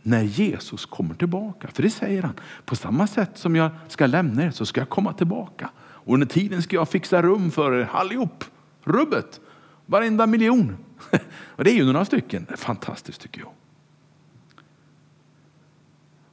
när 0.03 0.23
Jesus 0.23 0.87
kommer 0.87 1.15
tillbaka. 1.15 1.69
För 1.69 1.83
det 1.83 1.91
säger 1.91 2.23
han. 2.23 2.35
På 2.65 2.77
samma 2.77 3.07
sätt 3.07 3.31
som 3.35 3.57
jag 3.57 3.71
ska 3.89 4.07
lämna 4.07 4.45
er 4.45 4.51
så 4.51 4.67
ska 4.67 4.81
jag 4.81 4.89
komma 4.89 5.13
tillbaka. 5.13 5.71
Och 5.79 6.15
under 6.15 6.27
tiden 6.27 6.63
ska 6.63 6.77
jag 6.77 6.89
fixa 6.89 7.23
rum 7.23 7.51
för 7.51 7.73
er 7.73 7.89
allihop. 7.93 8.45
Rubbet. 8.85 9.41
Varenda 9.87 10.27
miljon. 10.27 10.77
Och 11.57 11.65
det 11.65 11.71
är 11.71 11.75
ju 11.75 11.85
några 11.85 12.05
stycken. 12.05 12.45
Det 12.49 12.53
är 12.53 12.57
fantastiskt 12.57 13.21
tycker 13.21 13.41
jag. 13.41 13.51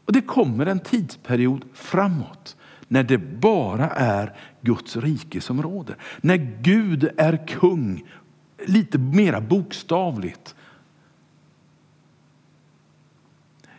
Och 0.10 0.13
det 0.13 0.22
kommer 0.22 0.65
en 0.65 0.80
tidsperiod 0.80 1.65
framåt 1.74 2.58
när 2.88 3.04
det 3.04 3.17
bara 3.17 3.89
är 3.89 4.36
Guds 4.62 4.98
rike 4.98 5.41
som 5.41 5.62
råder. 5.62 5.95
När 6.22 6.38
Gud 6.62 7.10
är 7.17 7.48
kung, 7.48 8.08
lite 8.65 8.98
mera 8.98 9.41
bokstavligt. 9.41 10.56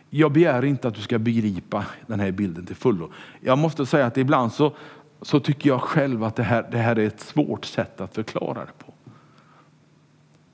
jag 0.09 0.31
begär 0.31 0.65
inte 0.65 0.87
att 0.87 0.95
du 0.95 1.01
ska 1.01 1.19
begripa 1.19 1.85
den 2.07 2.19
här 2.19 2.31
bilden 2.31 2.65
till 2.65 2.75
fullo. 2.75 3.11
Jag 3.41 3.57
måste 3.57 3.85
säga 3.85 4.05
att 4.05 4.17
ibland 4.17 4.53
så, 4.53 4.75
så 5.21 5.39
tycker 5.39 5.69
jag 5.69 5.81
själv 5.81 6.23
att 6.23 6.35
det 6.35 6.43
här, 6.43 6.67
det 6.71 6.77
här 6.77 6.99
är 6.99 7.07
ett 7.07 7.21
svårt 7.21 7.65
sätt 7.65 8.01
att 8.01 8.15
förklara 8.15 8.65
det 8.65 8.85
på. 8.85 8.93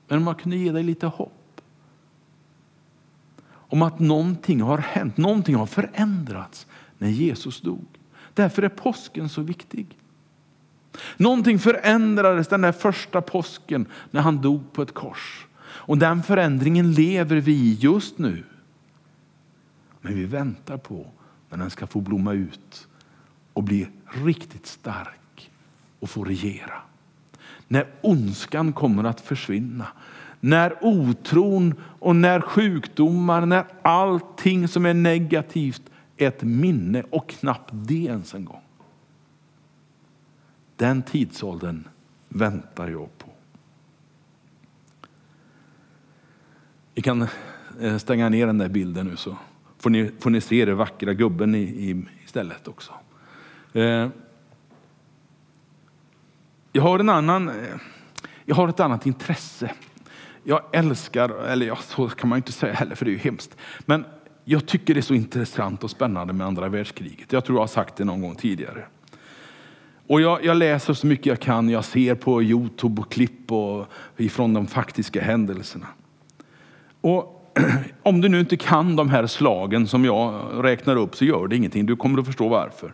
Men 0.08 0.18
om 0.18 0.24
man 0.24 0.34
kunde 0.34 0.56
ge 0.56 0.72
dig 0.72 0.82
lite 0.82 1.06
hopp. 1.06 1.37
Om 3.78 3.82
att 3.82 3.98
någonting 3.98 4.62
har 4.62 4.78
hänt, 4.78 5.16
någonting 5.16 5.54
har 5.54 5.66
förändrats 5.66 6.66
när 6.98 7.08
Jesus 7.08 7.60
dog. 7.60 7.86
Därför 8.34 8.62
är 8.62 8.68
påsken 8.68 9.28
så 9.28 9.42
viktig. 9.42 9.98
Någonting 11.16 11.58
förändrades 11.58 12.48
den 12.48 12.60
där 12.60 12.72
första 12.72 13.20
påsken 13.20 13.86
när 14.10 14.20
han 14.20 14.40
dog 14.40 14.72
på 14.72 14.82
ett 14.82 14.94
kors. 14.94 15.46
Och 15.60 15.98
den 15.98 16.22
förändringen 16.22 16.92
lever 16.92 17.36
vi 17.36 17.52
i 17.52 17.74
just 17.74 18.18
nu. 18.18 18.44
Men 20.00 20.14
vi 20.14 20.24
väntar 20.24 20.76
på 20.76 21.06
när 21.50 21.58
den 21.58 21.70
ska 21.70 21.86
få 21.86 22.00
blomma 22.00 22.32
ut 22.32 22.88
och 23.52 23.62
bli 23.62 23.88
riktigt 24.24 24.66
stark 24.66 25.50
och 26.00 26.10
få 26.10 26.24
regera. 26.24 26.82
När 27.68 27.86
ondskan 28.00 28.72
kommer 28.72 29.04
att 29.04 29.20
försvinna. 29.20 29.86
När 30.40 30.78
otron 30.80 31.74
och 31.82 32.16
när 32.16 32.40
sjukdomar, 32.40 33.46
när 33.46 33.64
allting 33.82 34.68
som 34.68 34.86
är 34.86 34.94
negativt 34.94 35.82
är 36.16 36.28
ett 36.28 36.42
minne 36.42 37.02
och 37.10 37.28
knappt 37.28 37.70
det 37.72 38.04
ens 38.04 38.34
en 38.34 38.44
gång. 38.44 38.62
Den 40.76 41.02
tidsåldern 41.02 41.88
väntar 42.28 42.88
jag 42.88 43.18
på. 43.18 43.30
Vi 46.94 47.02
kan 47.02 47.28
eh, 47.80 47.96
stänga 47.96 48.28
ner 48.28 48.46
den 48.46 48.58
där 48.58 48.68
bilden 48.68 49.06
nu 49.06 49.16
så 49.16 49.36
får 49.78 49.90
ni, 49.90 50.10
får 50.20 50.30
ni 50.30 50.40
se 50.40 50.64
den 50.64 50.76
vackra 50.76 51.14
gubben 51.14 51.54
i, 51.54 51.62
i, 51.62 52.04
istället 52.24 52.68
också. 52.68 52.92
Eh, 53.72 54.08
jag 56.72 56.82
har 56.82 56.98
en 56.98 57.08
annan, 57.08 57.48
eh, 57.48 57.54
jag 58.44 58.56
har 58.56 58.68
ett 58.68 58.80
annat 58.80 59.06
intresse. 59.06 59.70
Jag 60.48 60.60
älskar, 60.72 61.28
eller 61.28 61.66
ja, 61.66 61.76
så 61.76 62.08
kan 62.08 62.28
man 62.28 62.36
ju 62.36 62.38
inte 62.38 62.52
säga 62.52 62.72
heller 62.72 62.94
för 62.94 63.04
det 63.04 63.10
är 63.10 63.12
ju 63.12 63.18
hemskt. 63.18 63.56
Men 63.80 64.04
jag 64.44 64.66
tycker 64.66 64.94
det 64.94 65.00
är 65.00 65.02
så 65.02 65.14
intressant 65.14 65.84
och 65.84 65.90
spännande 65.90 66.32
med 66.32 66.46
andra 66.46 66.68
världskriget. 66.68 67.32
Jag 67.32 67.44
tror 67.44 67.56
jag 67.56 67.62
har 67.62 67.66
sagt 67.66 67.96
det 67.96 68.04
någon 68.04 68.20
gång 68.20 68.34
tidigare. 68.34 68.84
Och 70.06 70.20
jag, 70.20 70.44
jag, 70.44 70.56
läser 70.56 70.94
så 70.94 71.06
mycket 71.06 71.26
jag 71.26 71.40
kan, 71.40 71.68
jag 71.68 71.84
ser 71.84 72.14
på 72.14 72.42
Youtube 72.42 73.00
och 73.00 73.12
klipp 73.12 73.52
och, 73.52 73.86
ifrån 74.16 74.54
de 74.54 74.66
faktiska 74.66 75.22
händelserna. 75.22 75.86
Och 77.00 77.52
om 78.02 78.20
du 78.20 78.28
nu 78.28 78.40
inte 78.40 78.56
kan 78.56 78.96
de 78.96 79.08
här 79.08 79.26
slagen 79.26 79.86
som 79.86 80.04
jag 80.04 80.50
räknar 80.64 80.96
upp 80.96 81.16
så 81.16 81.24
gör 81.24 81.48
det 81.48 81.56
ingenting, 81.56 81.86
du 81.86 81.96
kommer 81.96 82.20
att 82.20 82.26
förstå 82.26 82.48
varför. 82.48 82.92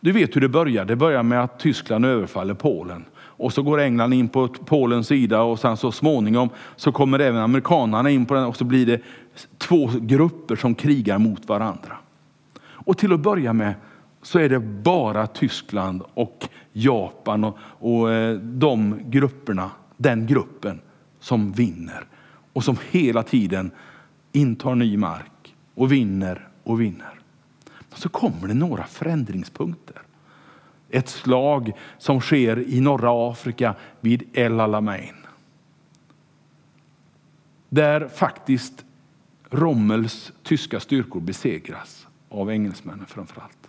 Du 0.00 0.12
vet 0.12 0.36
hur 0.36 0.40
det 0.40 0.48
börjar, 0.48 0.84
det 0.84 0.96
börjar 0.96 1.22
med 1.22 1.42
att 1.42 1.58
Tyskland 1.58 2.06
överfaller 2.06 2.54
Polen. 2.54 3.04
Och 3.36 3.52
så 3.52 3.62
går 3.62 3.80
England 3.80 4.14
in 4.14 4.28
på 4.28 4.48
Polens 4.48 5.06
sida 5.06 5.42
och 5.42 5.58
sen 5.58 5.76
så 5.76 5.92
småningom 5.92 6.48
så 6.76 6.92
kommer 6.92 7.18
även 7.18 7.40
amerikanerna 7.40 8.10
in 8.10 8.26
på 8.26 8.34
den 8.34 8.44
och 8.44 8.56
så 8.56 8.64
blir 8.64 8.86
det 8.86 9.00
två 9.58 9.90
grupper 10.00 10.56
som 10.56 10.74
krigar 10.74 11.18
mot 11.18 11.48
varandra. 11.48 11.96
Och 12.58 12.98
till 12.98 13.12
att 13.12 13.20
börja 13.20 13.52
med 13.52 13.74
så 14.22 14.38
är 14.38 14.48
det 14.48 14.60
bara 14.60 15.26
Tyskland 15.26 16.02
och 16.14 16.48
Japan 16.72 17.44
och, 17.44 17.58
och 17.60 18.12
eh, 18.12 18.36
de 18.38 18.98
grupperna, 19.04 19.70
den 19.96 20.26
gruppen 20.26 20.80
som 21.20 21.52
vinner 21.52 22.04
och 22.52 22.64
som 22.64 22.76
hela 22.90 23.22
tiden 23.22 23.70
intar 24.32 24.74
ny 24.74 24.96
mark 24.96 25.54
och 25.74 25.92
vinner 25.92 26.48
och 26.64 26.80
vinner. 26.80 27.20
Så 27.94 28.08
kommer 28.08 28.48
det 28.48 28.54
några 28.54 28.84
förändringspunkter. 28.84 30.02
Ett 30.96 31.08
slag 31.08 31.72
som 31.98 32.20
sker 32.20 32.64
i 32.68 32.80
norra 32.80 33.30
Afrika 33.30 33.74
vid 34.00 34.22
El 34.32 34.60
Alamein. 34.60 35.14
Där 37.68 38.08
faktiskt 38.08 38.84
Rommels 39.50 40.32
tyska 40.42 40.80
styrkor 40.80 41.20
besegras 41.20 42.06
av 42.28 42.50
engelsmännen 42.50 43.06
framförallt. 43.06 43.68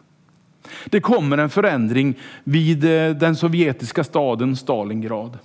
Det 0.85 0.99
kommer 0.99 1.37
en 1.37 1.49
förändring 1.49 2.15
vid 2.43 2.83
eh, 2.83 3.15
den 3.15 3.35
sovjetiska 3.35 4.03
staden 4.03 4.55
Stalingrad. 4.55 5.39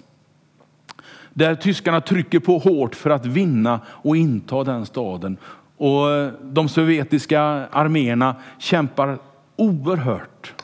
Där 1.33 1.55
tyskarna 1.55 2.01
trycker 2.01 2.39
på 2.39 2.59
hårt 2.59 2.95
för 2.95 3.11
att 3.11 3.27
vinna 3.27 3.81
och 3.87 4.17
inta 4.17 4.65
den 4.65 4.87
staden. 4.87 5.37
Och 5.77 6.11
eh, 6.11 6.33
de 6.43 6.69
sovjetiska 6.69 7.41
arméerna 7.71 8.37
kämpar 8.59 9.19
oerhört 9.57 10.55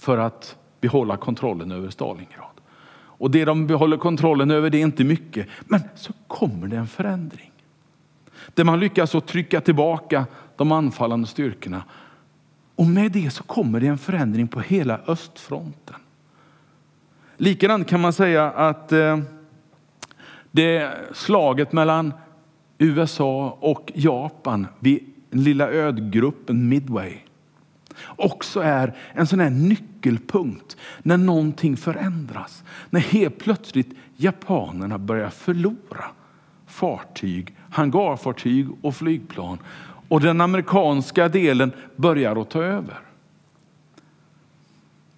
för 0.00 0.18
att 0.18 0.56
behålla 0.80 1.16
kontrollen 1.16 1.72
över 1.72 1.90
Stalingrad. 1.90 2.60
Och 2.92 3.30
det 3.30 3.44
de 3.44 3.66
behåller 3.66 3.96
kontrollen 3.96 4.50
över 4.50 4.70
det 4.70 4.78
är 4.78 4.82
inte 4.82 5.04
mycket. 5.04 5.46
Men 5.60 5.80
så 5.94 6.12
kommer 6.26 6.66
det 6.66 6.76
en 6.76 6.86
förändring. 6.86 7.50
Där 8.54 8.64
man 8.64 8.80
lyckas 8.80 9.14
att 9.14 9.26
trycka 9.26 9.60
tillbaka 9.60 10.26
de 10.56 10.72
anfallande 10.72 11.26
styrkorna. 11.26 11.82
Och 12.74 12.86
med 12.86 13.12
det 13.12 13.30
så 13.30 13.42
kommer 13.42 13.80
det 13.80 13.86
en 13.86 13.98
förändring 13.98 14.48
på 14.48 14.60
hela 14.60 15.00
östfronten. 15.06 15.96
Likadant 17.36 17.88
kan 17.88 18.00
man 18.00 18.12
säga 18.12 18.50
att 18.50 18.92
eh, 18.92 19.18
det 20.50 20.92
slaget 21.12 21.72
mellan 21.72 22.12
USA 22.78 23.58
och 23.60 23.92
Japan 23.94 24.66
vid 24.78 25.04
den 25.30 25.42
lilla 25.42 25.70
ödgruppen 25.70 26.68
Midway 26.68 27.16
också 28.06 28.60
är 28.60 28.96
en 29.12 29.26
sån 29.26 29.40
här 29.40 29.50
nyckelpunkt 29.50 30.76
när 31.02 31.16
någonting 31.16 31.76
förändras. 31.76 32.64
När 32.90 33.00
helt 33.00 33.38
plötsligt 33.38 33.90
japanerna 34.16 34.98
börjar 34.98 35.30
förlora 35.30 36.04
fartyg, 36.66 37.54
hangarfartyg 37.70 38.66
och 38.82 38.96
flygplan 38.96 39.58
och 40.08 40.20
den 40.20 40.40
amerikanska 40.40 41.28
delen 41.28 41.72
börjar 41.96 42.40
att 42.40 42.50
ta 42.50 42.62
över. 42.62 42.98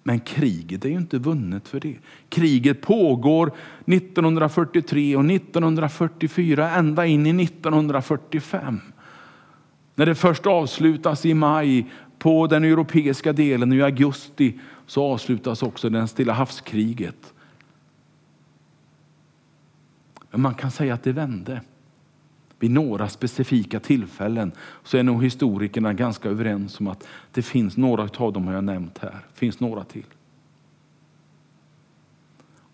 Men 0.03 0.19
kriget 0.19 0.85
är 0.85 0.89
ju 0.89 0.97
inte 0.97 1.17
vunnet 1.17 1.67
för 1.67 1.79
det. 1.79 1.95
Kriget 2.29 2.81
pågår 2.81 3.51
1943 3.85 5.15
och 5.15 5.25
1944 5.25 6.71
ända 6.71 7.05
in 7.05 7.27
i 7.27 7.43
1945. 7.43 8.81
När 9.95 10.05
det 10.05 10.15
först 10.15 10.45
avslutas 10.45 11.25
i 11.25 11.33
maj 11.33 11.91
på 12.23 12.47
den 12.47 12.63
europeiska 12.63 13.33
delen 13.33 13.73
i 13.73 13.81
augusti 13.81 14.59
så 14.85 15.03
avslutas 15.03 15.63
också 15.63 15.89
den 15.89 16.07
Stilla 16.07 16.33
havskriget. 16.33 17.33
Men 20.31 20.41
man 20.41 20.53
kan 20.53 20.71
säga 20.71 20.93
att 20.93 21.03
det 21.03 21.11
vände. 21.11 21.61
Vid 22.59 22.71
några 22.71 23.09
specifika 23.09 23.79
tillfällen 23.79 24.51
så 24.83 24.97
är 24.97 25.03
nog 25.03 25.23
historikerna 25.23 25.93
ganska 25.93 26.29
överens 26.29 26.79
om 26.79 26.87
att 26.87 27.07
det 27.31 27.41
finns 27.41 27.77
några 27.77 28.09
av 28.17 28.33
dem 28.33 28.47
har 28.47 28.53
jag 28.53 28.63
nämnt 28.63 28.97
här. 28.97 29.11
Det 29.11 29.39
finns 29.39 29.59
några 29.59 29.83
till. 29.83 30.05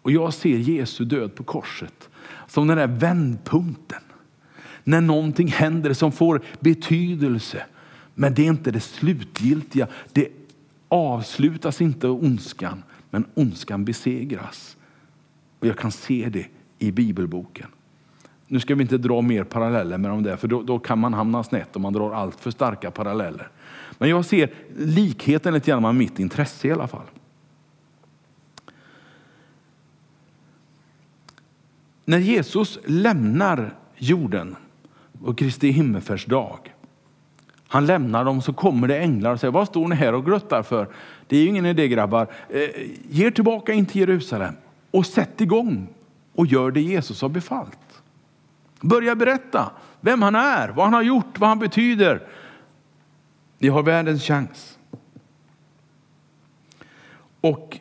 Och 0.01 0.11
jag 0.11 0.33
ser 0.33 0.57
Jesu 0.57 1.05
död 1.05 1.35
på 1.35 1.43
korset 1.43 2.09
som 2.47 2.67
den 2.67 2.77
där 2.77 2.87
vändpunkten. 2.87 4.01
När 4.83 5.01
någonting 5.01 5.47
händer 5.47 5.93
som 5.93 6.11
får 6.11 6.41
betydelse. 6.59 7.65
Men 8.19 8.33
det 8.33 8.41
är 8.41 8.45
inte 8.47 8.71
det 8.71 8.79
slutgiltiga. 8.79 9.87
Det 10.13 10.27
avslutas 10.87 11.81
inte 11.81 12.07
ondskan, 12.07 12.83
men 13.09 13.25
ondskan 13.33 13.85
besegras. 13.85 14.77
Och 15.59 15.67
jag 15.67 15.77
kan 15.77 15.91
se 15.91 16.29
det 16.29 16.47
i 16.79 16.91
bibelboken. 16.91 17.67
Nu 18.47 18.59
ska 18.59 18.75
vi 18.75 18.81
inte 18.81 18.97
dra 18.97 19.21
mer 19.21 19.43
paralleller 19.43 19.97
med 19.97 20.11
dem 20.11 20.23
där, 20.23 20.37
för 20.37 20.47
då, 20.47 20.63
då 20.63 20.79
kan 20.79 20.99
man 20.99 21.13
hamna 21.13 21.43
snett 21.43 21.75
om 21.75 21.81
man 21.81 21.93
drar 21.93 22.11
allt 22.11 22.39
för 22.39 22.51
starka 22.51 22.91
paralleller. 22.91 23.49
Men 23.97 24.09
jag 24.09 24.25
ser 24.25 24.53
likheten 24.77 25.53
lite 25.53 25.71
grann 25.71 25.81
med 25.81 25.95
mitt 25.95 26.19
intresse 26.19 26.67
i 26.67 26.71
alla 26.71 26.87
fall. 26.87 27.07
När 32.05 32.19
Jesus 32.19 32.79
lämnar 32.85 33.75
jorden 33.97 34.55
och 35.21 35.37
Kristi 35.37 35.69
himmelsfärdsdag, 35.69 36.59
han 37.71 37.85
lämnar 37.85 38.25
dem 38.25 38.41
så 38.41 38.53
kommer 38.53 38.87
det 38.87 38.97
änglar 38.97 39.33
och 39.33 39.39
säger, 39.39 39.51
vad 39.51 39.67
står 39.67 39.87
ni 39.87 39.95
här 39.95 40.13
och 40.13 40.25
gröttar 40.25 40.63
för? 40.63 40.87
Det 41.27 41.37
är 41.37 41.41
ju 41.41 41.47
ingen 41.47 41.65
idé 41.65 41.87
grabbar. 41.87 42.27
Eh, 42.49 42.59
ge 43.09 43.25
er 43.25 43.31
tillbaka 43.31 43.73
in 43.73 43.85
till 43.85 44.01
Jerusalem 44.01 44.55
och 44.91 45.05
sätt 45.05 45.41
igång 45.41 45.87
och 46.35 46.45
gör 46.45 46.71
det 46.71 46.81
Jesus 46.81 47.21
har 47.21 47.29
befallt. 47.29 48.01
Börja 48.81 49.15
berätta 49.15 49.71
vem 50.01 50.21
han 50.21 50.35
är, 50.35 50.69
vad 50.69 50.85
han 50.85 50.93
har 50.93 51.01
gjort, 51.01 51.39
vad 51.39 51.49
han 51.49 51.59
betyder. 51.59 52.21
Ni 53.57 53.67
har 53.67 53.83
världens 53.83 54.23
chans. 54.23 54.77
Och 57.41 57.79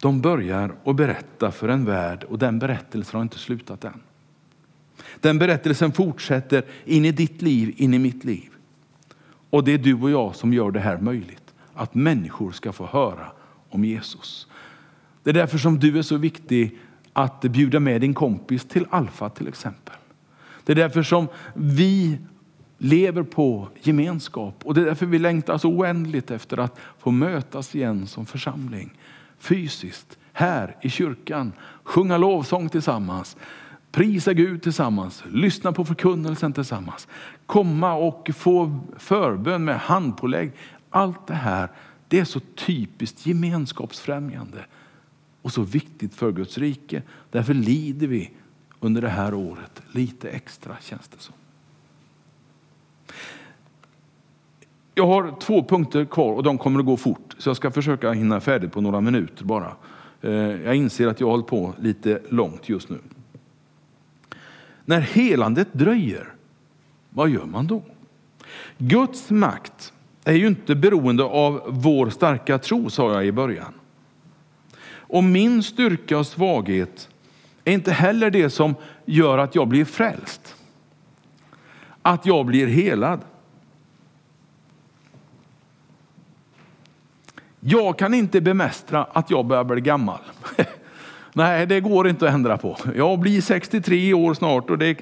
de 0.00 0.20
börjar 0.20 0.74
att 0.84 0.96
berätta 0.96 1.50
för 1.50 1.68
en 1.68 1.84
värld 1.84 2.24
och 2.24 2.38
den 2.38 2.58
berättelsen 2.58 3.16
har 3.16 3.22
inte 3.22 3.38
slutat 3.38 3.84
än. 3.84 4.00
Den 5.20 5.38
berättelsen 5.38 5.92
fortsätter 5.92 6.64
in 6.84 7.04
i 7.04 7.12
ditt 7.12 7.42
liv, 7.42 7.74
in 7.76 7.94
i 7.94 7.98
mitt 7.98 8.24
liv. 8.24 8.53
Och 9.54 9.64
det 9.64 9.72
är 9.72 9.78
du 9.78 9.94
och 9.94 10.10
jag 10.10 10.36
som 10.36 10.52
gör 10.52 10.70
det 10.70 10.80
här 10.80 10.98
möjligt. 10.98 11.54
Att 11.74 11.94
människor 11.94 12.52
ska 12.52 12.72
få 12.72 12.86
höra 12.86 13.26
om 13.68 13.84
Jesus. 13.84 14.46
Det 15.22 15.30
är 15.30 15.34
därför 15.34 15.58
som 15.58 15.78
du 15.78 15.98
är 15.98 16.02
så 16.02 16.16
viktig 16.16 16.78
att 17.12 17.40
bjuda 17.40 17.80
med 17.80 18.00
din 18.00 18.14
kompis 18.14 18.64
till 18.64 18.86
Alfa 18.90 19.28
till 19.28 19.48
exempel. 19.48 19.94
Det 20.64 20.72
är 20.72 20.76
därför 20.76 21.02
som 21.02 21.28
vi 21.54 22.18
lever 22.78 23.22
på 23.22 23.68
gemenskap 23.82 24.60
och 24.64 24.74
det 24.74 24.80
är 24.80 24.84
därför 24.84 25.06
vi 25.06 25.18
längtar 25.18 25.58
så 25.58 25.68
oändligt 25.68 26.30
efter 26.30 26.58
att 26.58 26.78
få 26.98 27.10
mötas 27.10 27.74
igen 27.74 28.06
som 28.06 28.26
församling. 28.26 28.90
Fysiskt, 29.38 30.18
här 30.32 30.76
i 30.82 30.90
kyrkan, 30.90 31.52
sjunga 31.82 32.16
lovsång 32.16 32.68
tillsammans, 32.68 33.36
prisa 33.94 34.32
Gud 34.32 34.62
tillsammans, 34.62 35.22
lyssna 35.32 35.72
på 35.72 35.84
förkunnelsen 35.84 36.52
tillsammans, 36.52 37.08
komma 37.46 37.94
och 37.94 38.30
få 38.34 38.80
förbön 38.96 39.64
med 39.64 39.78
handpålägg. 39.78 40.52
Allt 40.90 41.26
det 41.26 41.34
här, 41.34 41.68
det 42.08 42.18
är 42.18 42.24
så 42.24 42.40
typiskt 42.40 43.26
gemenskapsfrämjande 43.26 44.64
och 45.42 45.52
så 45.52 45.62
viktigt 45.62 46.14
för 46.14 46.32
Guds 46.32 46.58
rike. 46.58 47.02
Därför 47.30 47.54
lider 47.54 48.06
vi 48.06 48.30
under 48.80 49.02
det 49.02 49.08
här 49.08 49.34
året 49.34 49.82
lite 49.92 50.30
extra 50.30 50.76
känns 50.80 51.08
det 51.08 51.20
som. 51.20 51.34
Jag 54.94 55.06
har 55.06 55.40
två 55.40 55.64
punkter 55.64 56.04
kvar 56.04 56.32
och 56.32 56.42
de 56.42 56.58
kommer 56.58 56.80
att 56.80 56.86
gå 56.86 56.96
fort 56.96 57.34
så 57.38 57.48
jag 57.48 57.56
ska 57.56 57.70
försöka 57.70 58.12
hinna 58.12 58.40
färdigt 58.40 58.72
på 58.72 58.80
några 58.80 59.00
minuter 59.00 59.44
bara. 59.44 59.76
Eh, 60.20 60.32
jag 60.32 60.74
inser 60.74 61.06
att 61.06 61.20
jag 61.20 61.26
har 61.26 61.32
hållit 61.32 61.46
på 61.46 61.74
lite 61.80 62.20
långt 62.28 62.68
just 62.68 62.88
nu. 62.88 62.98
När 64.84 65.00
helandet 65.00 65.68
dröjer, 65.72 66.34
vad 67.10 67.28
gör 67.28 67.44
man 67.44 67.66
då? 67.66 67.82
Guds 68.78 69.30
makt 69.30 69.92
är 70.24 70.32
ju 70.32 70.46
inte 70.46 70.74
beroende 70.74 71.24
av 71.24 71.62
vår 71.68 72.10
starka 72.10 72.58
tro, 72.58 72.90
sa 72.90 73.12
jag 73.12 73.26
i 73.26 73.32
början. 73.32 73.74
Och 74.86 75.24
min 75.24 75.62
styrka 75.62 76.18
och 76.18 76.26
svaghet 76.26 77.08
är 77.64 77.72
inte 77.72 77.92
heller 77.92 78.30
det 78.30 78.50
som 78.50 78.74
gör 79.04 79.38
att 79.38 79.54
jag 79.54 79.68
blir 79.68 79.84
frälst. 79.84 80.56
Att 82.02 82.26
jag 82.26 82.46
blir 82.46 82.66
helad. 82.66 83.20
Jag 87.60 87.98
kan 87.98 88.14
inte 88.14 88.40
bemästra 88.40 89.04
att 89.04 89.30
jag 89.30 89.46
börjar 89.46 89.64
bli 89.64 89.80
gammal. 89.80 90.20
Nej, 91.36 91.66
det 91.66 91.80
går 91.80 92.08
inte 92.08 92.28
att 92.28 92.34
ändra 92.34 92.58
på. 92.58 92.76
Jag 92.94 93.18
blir 93.18 93.40
63 93.40 94.14
år 94.14 94.34
snart 94.34 94.70
och 94.70 94.78
det, 94.78 94.98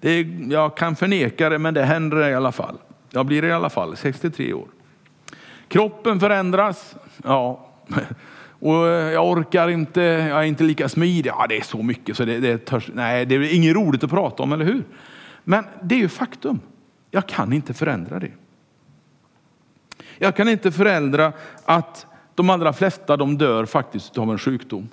det, 0.00 0.20
jag 0.48 0.76
kan 0.76 0.96
förneka 0.96 1.48
det, 1.48 1.58
men 1.58 1.74
det 1.74 1.84
händer 1.84 2.28
i 2.28 2.34
alla 2.34 2.52
fall. 2.52 2.76
Jag 3.10 3.26
blir 3.26 3.44
i 3.44 3.52
alla 3.52 3.70
fall 3.70 3.96
63 3.96 4.52
år. 4.52 4.66
Kroppen 5.68 6.20
förändras. 6.20 6.96
Ja, 7.24 7.68
och 8.58 8.74
jag 8.86 9.30
orkar 9.30 9.68
inte, 9.68 10.00
jag 10.00 10.38
är 10.38 10.42
inte 10.42 10.64
lika 10.64 10.88
smidig. 10.88 11.30
Ja, 11.30 11.46
det 11.48 11.56
är 11.56 11.62
så 11.62 11.82
mycket 11.82 12.16
så 12.16 12.24
det, 12.24 12.38
det, 12.38 12.58
törs, 12.58 12.90
nej, 12.94 13.26
det 13.26 13.34
är 13.34 13.54
inget 13.54 13.76
roligt 13.76 14.04
att 14.04 14.10
prata 14.10 14.42
om, 14.42 14.52
eller 14.52 14.64
hur? 14.64 14.84
Men 15.44 15.64
det 15.82 15.94
är 15.94 15.98
ju 15.98 16.08
faktum. 16.08 16.60
Jag 17.10 17.26
kan 17.26 17.52
inte 17.52 17.74
förändra 17.74 18.18
det. 18.18 18.30
Jag 20.18 20.36
kan 20.36 20.48
inte 20.48 20.72
förändra 20.72 21.32
att 21.64 22.06
de 22.34 22.50
allra 22.50 22.72
flesta 22.72 23.16
de 23.16 23.38
dör 23.38 23.64
faktiskt 23.64 24.18
av 24.18 24.30
en 24.30 24.38
sjukdom. 24.38 24.88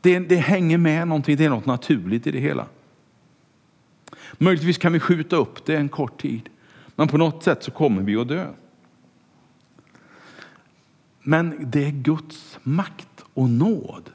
Det, 0.00 0.18
det 0.18 0.36
hänger 0.36 0.78
med 0.78 1.08
någonting, 1.08 1.36
det 1.36 1.44
är 1.44 1.50
något 1.50 1.66
naturligt 1.66 2.26
i 2.26 2.30
det 2.30 2.40
hela. 2.40 2.66
Möjligtvis 4.38 4.78
kan 4.78 4.92
vi 4.92 5.00
skjuta 5.00 5.36
upp 5.36 5.64
det 5.64 5.76
en 5.76 5.88
kort 5.88 6.22
tid, 6.22 6.48
men 6.96 7.08
på 7.08 7.18
något 7.18 7.42
sätt 7.42 7.62
så 7.62 7.70
kommer 7.70 8.02
vi 8.02 8.16
att 8.16 8.28
dö. 8.28 8.46
Men 11.22 11.70
det 11.70 11.84
är 11.84 11.90
Guds 11.90 12.58
makt 12.62 13.24
och 13.34 13.50
nåd 13.50 14.10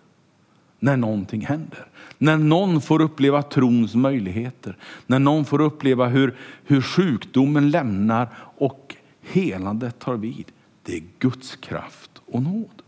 när 0.80 0.98
någonting 0.98 1.46
händer. 1.46 1.88
När 2.17 2.38
någon 2.38 2.82
får 2.82 3.02
uppleva 3.02 3.41
trons 3.41 3.96
möjligheter. 3.96 4.78
När 5.08 5.20
någon 5.20 5.46
får 5.46 5.62
uppleva 5.62 6.08
hur, 6.08 6.38
hur 6.63 6.82
sjukdomen 6.82 7.70
lämnar 7.70 8.28
och 8.38 8.96
helandet 9.22 10.00
tar 10.00 10.15
vid. 10.15 10.46
Det 10.84 10.96
är 10.96 11.04
Guds 11.20 11.56
kraft 11.56 12.22
och 12.26 12.44
nåd. 12.44 12.82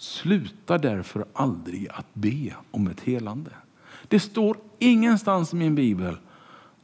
Sluta 0.00 0.78
därför 0.78 1.24
aldrig 1.32 1.88
att 1.88 2.06
be 2.14 2.54
om 2.70 2.86
ett 2.86 3.00
helande. 3.00 3.50
Det 4.08 4.20
står 4.20 4.56
ingenstans 4.78 5.52
i 5.52 5.56
min 5.56 5.74
bibel 5.74 6.16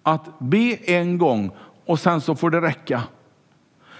att 0.02 0.38
be 0.38 0.76
en 0.84 1.18
gång 1.18 1.50
och 1.86 2.00
sen 2.00 2.20
så 2.20 2.36
får 2.36 2.50
det 2.50 2.60
räcka. 2.60 3.02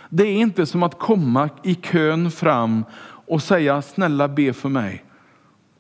Det 0.09 0.25
är 0.25 0.37
inte 0.37 0.67
som 0.67 0.83
att 0.83 0.99
komma 0.99 1.51
i 1.63 1.75
kön 1.75 2.31
fram 2.31 2.85
och 3.27 3.43
säga 3.43 3.83
snälla 3.83 4.29
be 4.29 4.53
för 4.53 4.69
mig. 4.69 5.05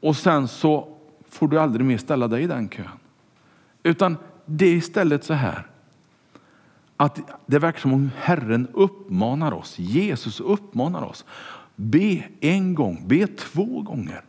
Och 0.00 0.16
sen 0.16 0.48
så 0.48 0.96
får 1.28 1.48
du 1.48 1.60
aldrig 1.60 1.86
mer 1.86 1.98
ställa 1.98 2.28
dig 2.28 2.42
i 2.42 2.46
den 2.46 2.68
kön. 2.68 2.86
Utan 3.82 4.16
det 4.44 4.66
är 4.66 4.74
istället 4.74 5.24
så 5.24 5.34
här 5.34 5.66
att 6.96 7.20
det 7.46 7.58
verkar 7.58 7.80
som 7.80 7.92
om 7.92 8.10
Herren 8.16 8.68
uppmanar 8.72 9.52
oss, 9.52 9.78
Jesus 9.78 10.40
uppmanar 10.40 11.02
oss. 11.02 11.24
Be 11.76 12.22
en 12.40 12.74
gång, 12.74 13.02
be 13.06 13.26
två 13.26 13.82
gånger. 13.82 14.22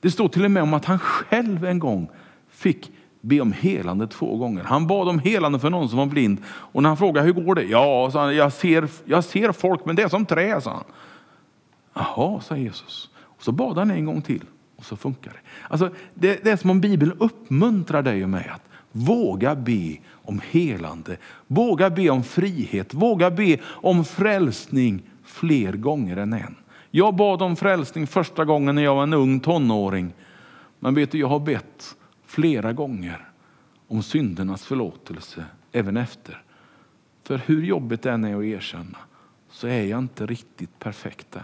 Det 0.00 0.10
står 0.10 0.28
till 0.28 0.44
och 0.44 0.50
med 0.50 0.62
om 0.62 0.74
att 0.74 0.84
han 0.84 0.98
själv 0.98 1.64
en 1.64 1.78
gång 1.78 2.08
fick 2.48 2.90
be 3.20 3.40
om 3.40 3.52
helande 3.52 4.06
två 4.06 4.36
gånger. 4.36 4.64
Han 4.64 4.86
bad 4.86 5.08
om 5.08 5.18
helande 5.18 5.58
för 5.58 5.70
någon 5.70 5.88
som 5.88 5.98
var 5.98 6.06
blind. 6.06 6.38
Och 6.46 6.82
när 6.82 6.90
han 6.90 6.96
frågade 6.96 7.26
hur 7.26 7.32
går 7.32 7.54
det? 7.54 7.64
Ja, 7.64 8.10
sa 8.12 8.24
han, 8.24 8.36
jag, 8.36 8.52
ser, 8.52 8.88
jag 9.04 9.24
ser 9.24 9.52
folk 9.52 9.84
men 9.84 9.96
det 9.96 10.02
är 10.02 10.08
som 10.08 10.26
trä, 10.26 10.60
sa 10.60 10.70
han. 10.70 10.84
Jaha, 11.94 12.40
sa 12.40 12.56
Jesus. 12.56 13.10
Och 13.18 13.42
så 13.42 13.52
bad 13.52 13.78
han 13.78 13.90
en 13.90 14.04
gång 14.04 14.22
till 14.22 14.44
och 14.76 14.84
så 14.84 14.96
funkar 14.96 15.30
det. 15.30 15.38
Alltså, 15.68 15.90
det, 16.14 16.44
det 16.44 16.50
är 16.50 16.56
som 16.56 16.70
om 16.70 16.80
Bibeln 16.80 17.12
uppmuntrar 17.18 18.02
dig 18.02 18.22
och 18.22 18.30
mig 18.30 18.48
att 18.54 18.62
våga 18.92 19.54
be 19.54 19.96
om 20.10 20.40
helande, 20.50 21.16
våga 21.46 21.90
be 21.90 22.10
om 22.10 22.24
frihet, 22.24 22.94
våga 22.94 23.30
be 23.30 23.58
om 23.64 24.04
frälsning 24.04 25.02
fler 25.24 25.72
gånger 25.72 26.16
än 26.16 26.32
en. 26.32 26.54
Jag 26.96 27.14
bad 27.14 27.42
om 27.42 27.56
frälsning 27.56 28.06
första 28.06 28.44
gången 28.44 28.74
när 28.74 28.82
jag 28.82 28.94
var 28.94 29.02
en 29.02 29.12
ung 29.12 29.40
tonåring. 29.40 30.14
Men 30.78 30.94
vet 30.94 31.10
du, 31.10 31.18
jag 31.18 31.28
har 31.28 31.40
bett 31.40 31.96
flera 32.26 32.72
gånger 32.72 33.28
om 33.88 34.02
syndernas 34.02 34.64
förlåtelse 34.64 35.44
även 35.72 35.96
efter. 35.96 36.42
För 37.22 37.40
hur 37.46 37.62
jobbigt 37.62 38.02
det 38.02 38.10
än 38.10 38.24
är 38.24 38.36
att 38.36 38.44
erkänna 38.44 38.98
så 39.50 39.66
är 39.66 39.82
jag 39.82 39.98
inte 39.98 40.26
riktigt 40.26 40.78
perfekt 40.78 41.36
än. 41.36 41.42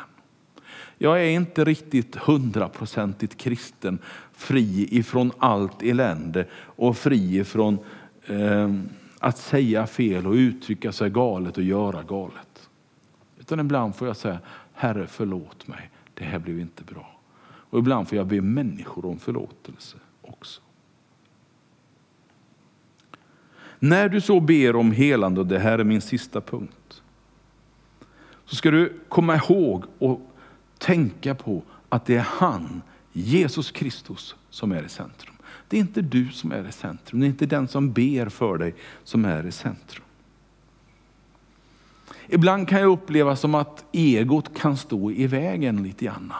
Jag 0.98 1.20
är 1.20 1.30
inte 1.30 1.64
riktigt 1.64 2.16
hundraprocentigt 2.16 3.36
kristen, 3.36 3.98
fri 4.32 4.88
ifrån 4.90 5.32
allt 5.38 5.82
elände 5.82 6.46
och 6.54 6.96
fri 6.96 7.38
ifrån 7.38 7.78
eh, 8.26 8.74
att 9.18 9.38
säga 9.38 9.86
fel 9.86 10.26
och 10.26 10.34
uttrycka 10.34 10.92
sig 10.92 11.10
galet 11.10 11.56
och 11.56 11.64
göra 11.64 12.02
galet. 12.02 12.51
Utan 13.52 13.64
ibland 13.64 13.96
får 13.96 14.06
jag 14.06 14.16
säga, 14.16 14.38
Herre 14.72 15.06
förlåt 15.06 15.68
mig, 15.68 15.90
det 16.14 16.24
här 16.24 16.38
blev 16.38 16.60
inte 16.60 16.84
bra. 16.84 17.20
Och 17.44 17.78
ibland 17.78 18.08
får 18.08 18.18
jag 18.18 18.26
be 18.26 18.40
människor 18.40 19.06
om 19.06 19.18
förlåtelse 19.18 19.96
också. 20.22 20.60
När 23.78 24.08
du 24.08 24.20
så 24.20 24.40
ber 24.40 24.76
om 24.76 24.92
helande, 24.92 25.40
och 25.40 25.46
det 25.46 25.58
här 25.58 25.78
är 25.78 25.84
min 25.84 26.00
sista 26.00 26.40
punkt, 26.40 27.02
så 28.44 28.56
ska 28.56 28.70
du 28.70 29.00
komma 29.08 29.36
ihåg 29.36 29.84
och 29.98 30.20
tänka 30.78 31.34
på 31.34 31.62
att 31.88 32.06
det 32.06 32.16
är 32.16 32.26
han, 32.28 32.82
Jesus 33.12 33.70
Kristus, 33.70 34.36
som 34.50 34.72
är 34.72 34.82
i 34.82 34.88
centrum. 34.88 35.34
Det 35.68 35.76
är 35.76 35.80
inte 35.80 36.02
du 36.02 36.28
som 36.28 36.52
är 36.52 36.68
i 36.68 36.72
centrum, 36.72 37.20
det 37.20 37.26
är 37.26 37.28
inte 37.28 37.46
den 37.46 37.68
som 37.68 37.92
ber 37.92 38.28
för 38.28 38.58
dig 38.58 38.74
som 39.04 39.24
är 39.24 39.46
i 39.46 39.52
centrum. 39.52 40.04
Ibland 42.34 42.68
kan 42.68 42.80
jag 42.80 42.92
uppleva 42.92 43.36
som 43.36 43.54
att 43.54 43.84
egot 43.92 44.58
kan 44.58 44.76
stå 44.76 45.10
i 45.10 45.26
vägen 45.26 45.82
lite 45.82 46.04
grann. 46.04 46.32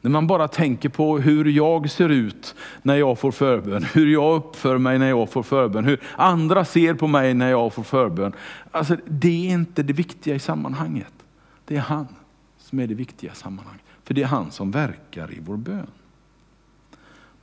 När 0.00 0.10
man 0.10 0.26
bara 0.26 0.48
tänker 0.48 0.88
på 0.88 1.18
hur 1.18 1.44
jag 1.44 1.90
ser 1.90 2.08
ut 2.08 2.54
när 2.82 2.94
jag 2.94 3.18
får 3.18 3.30
förbön, 3.30 3.86
hur 3.94 4.06
jag 4.06 4.36
uppför 4.36 4.78
mig 4.78 4.98
när 4.98 5.08
jag 5.08 5.30
får 5.30 5.42
förbön, 5.42 5.84
hur 5.84 6.00
andra 6.16 6.64
ser 6.64 6.94
på 6.94 7.06
mig 7.06 7.34
när 7.34 7.50
jag 7.50 7.72
får 7.72 7.82
förbön. 7.82 8.32
Alltså, 8.70 8.96
det 9.06 9.48
är 9.48 9.52
inte 9.52 9.82
det 9.82 9.92
viktiga 9.92 10.34
i 10.34 10.38
sammanhanget. 10.38 11.12
Det 11.64 11.76
är 11.76 11.80
han 11.80 12.06
som 12.58 12.80
är 12.80 12.86
det 12.86 12.94
viktiga 12.94 13.32
i 13.32 13.36
sammanhanget. 13.36 13.84
För 14.04 14.14
det 14.14 14.22
är 14.22 14.26
han 14.26 14.50
som 14.50 14.70
verkar 14.70 15.32
i 15.34 15.38
vår 15.40 15.56
bön. 15.56 15.86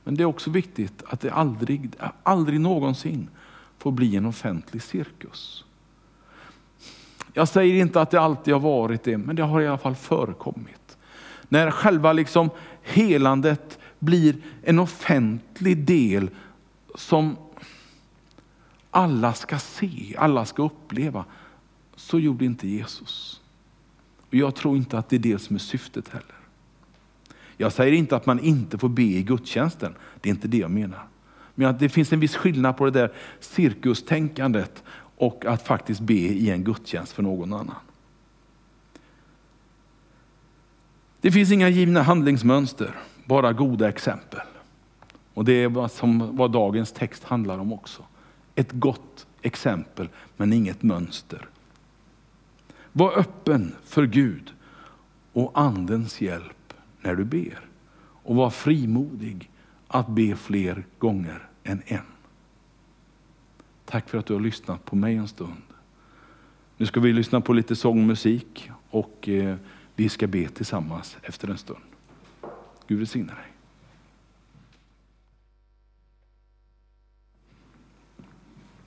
Men 0.04 0.14
det 0.14 0.22
är 0.22 0.26
också 0.26 0.50
viktigt 0.50 1.02
att 1.06 1.20
det 1.20 1.30
aldrig, 1.30 1.90
aldrig 2.22 2.60
någonsin 2.60 3.28
får 3.78 3.90
bli 3.90 4.16
en 4.16 4.26
offentlig 4.26 4.82
cirkus. 4.82 5.64
Jag 7.38 7.48
säger 7.48 7.74
inte 7.74 8.00
att 8.00 8.10
det 8.10 8.20
alltid 8.20 8.54
har 8.54 8.60
varit 8.60 9.02
det, 9.02 9.18
men 9.18 9.36
det 9.36 9.42
har 9.42 9.60
i 9.60 9.66
alla 9.66 9.78
fall 9.78 9.94
förekommit. 9.94 10.98
När 11.48 11.70
själva 11.70 12.12
liksom 12.12 12.50
helandet 12.82 13.78
blir 13.98 14.36
en 14.62 14.78
offentlig 14.78 15.78
del 15.78 16.30
som 16.94 17.36
alla 18.90 19.32
ska 19.32 19.58
se, 19.58 20.14
alla 20.18 20.44
ska 20.44 20.62
uppleva. 20.62 21.24
Så 21.96 22.18
gjorde 22.18 22.44
inte 22.44 22.68
Jesus. 22.68 23.40
Och 24.28 24.34
jag 24.34 24.54
tror 24.54 24.76
inte 24.76 24.98
att 24.98 25.08
det 25.08 25.16
är 25.16 25.20
det 25.20 25.38
som 25.38 25.56
är 25.56 25.60
syftet 25.60 26.08
heller. 26.08 26.36
Jag 27.56 27.72
säger 27.72 27.92
inte 27.92 28.16
att 28.16 28.26
man 28.26 28.40
inte 28.40 28.78
får 28.78 28.88
be 28.88 29.02
i 29.02 29.22
gudstjänsten, 29.22 29.94
det 30.20 30.28
är 30.28 30.34
inte 30.34 30.48
det 30.48 30.58
jag 30.58 30.70
menar. 30.70 31.02
Men 31.54 31.68
att 31.68 31.78
det 31.78 31.88
finns 31.88 32.12
en 32.12 32.20
viss 32.20 32.36
skillnad 32.36 32.76
på 32.76 32.84
det 32.84 32.90
där 32.90 33.12
cirkustänkandet 33.40 34.82
och 35.18 35.44
att 35.44 35.62
faktiskt 35.62 36.00
be 36.00 36.14
i 36.14 36.50
en 36.50 36.64
gudstjänst 36.64 37.12
för 37.12 37.22
någon 37.22 37.52
annan. 37.52 37.76
Det 41.20 41.32
finns 41.32 41.52
inga 41.52 41.68
givna 41.68 42.02
handlingsmönster, 42.02 42.94
bara 43.24 43.52
goda 43.52 43.88
exempel. 43.88 44.40
Och 45.34 45.44
det 45.44 45.52
är 45.52 45.68
vad, 45.68 45.92
som, 45.92 46.36
vad 46.36 46.52
dagens 46.52 46.92
text 46.92 47.24
handlar 47.24 47.58
om 47.58 47.72
också. 47.72 48.02
Ett 48.54 48.72
gott 48.72 49.26
exempel, 49.42 50.08
men 50.36 50.52
inget 50.52 50.82
mönster. 50.82 51.48
Var 52.92 53.18
öppen 53.18 53.74
för 53.84 54.06
Gud 54.06 54.52
och 55.32 55.52
Andens 55.54 56.20
hjälp 56.20 56.74
när 57.00 57.14
du 57.14 57.24
ber. 57.24 57.60
Och 58.22 58.36
var 58.36 58.50
frimodig 58.50 59.50
att 59.88 60.08
be 60.08 60.36
fler 60.36 60.86
gånger 60.98 61.48
än 61.64 61.82
en. 61.86 62.17
Tack 63.90 64.08
för 64.08 64.18
att 64.18 64.26
du 64.26 64.34
har 64.34 64.40
lyssnat 64.40 64.84
på 64.84 64.96
mig 64.96 65.16
en 65.16 65.28
stund. 65.28 65.62
Nu 66.76 66.86
ska 66.86 67.00
vi 67.00 67.12
lyssna 67.12 67.40
på 67.40 67.52
lite 67.52 67.76
sångmusik 67.76 68.70
och 68.90 69.28
eh, 69.28 69.56
vi 69.96 70.08
ska 70.08 70.26
be 70.26 70.48
tillsammans 70.48 71.16
efter 71.22 71.48
en 71.48 71.58
stund. 71.58 71.80
Gud 72.86 72.98
välsigne 72.98 73.26
dig. 73.26 73.57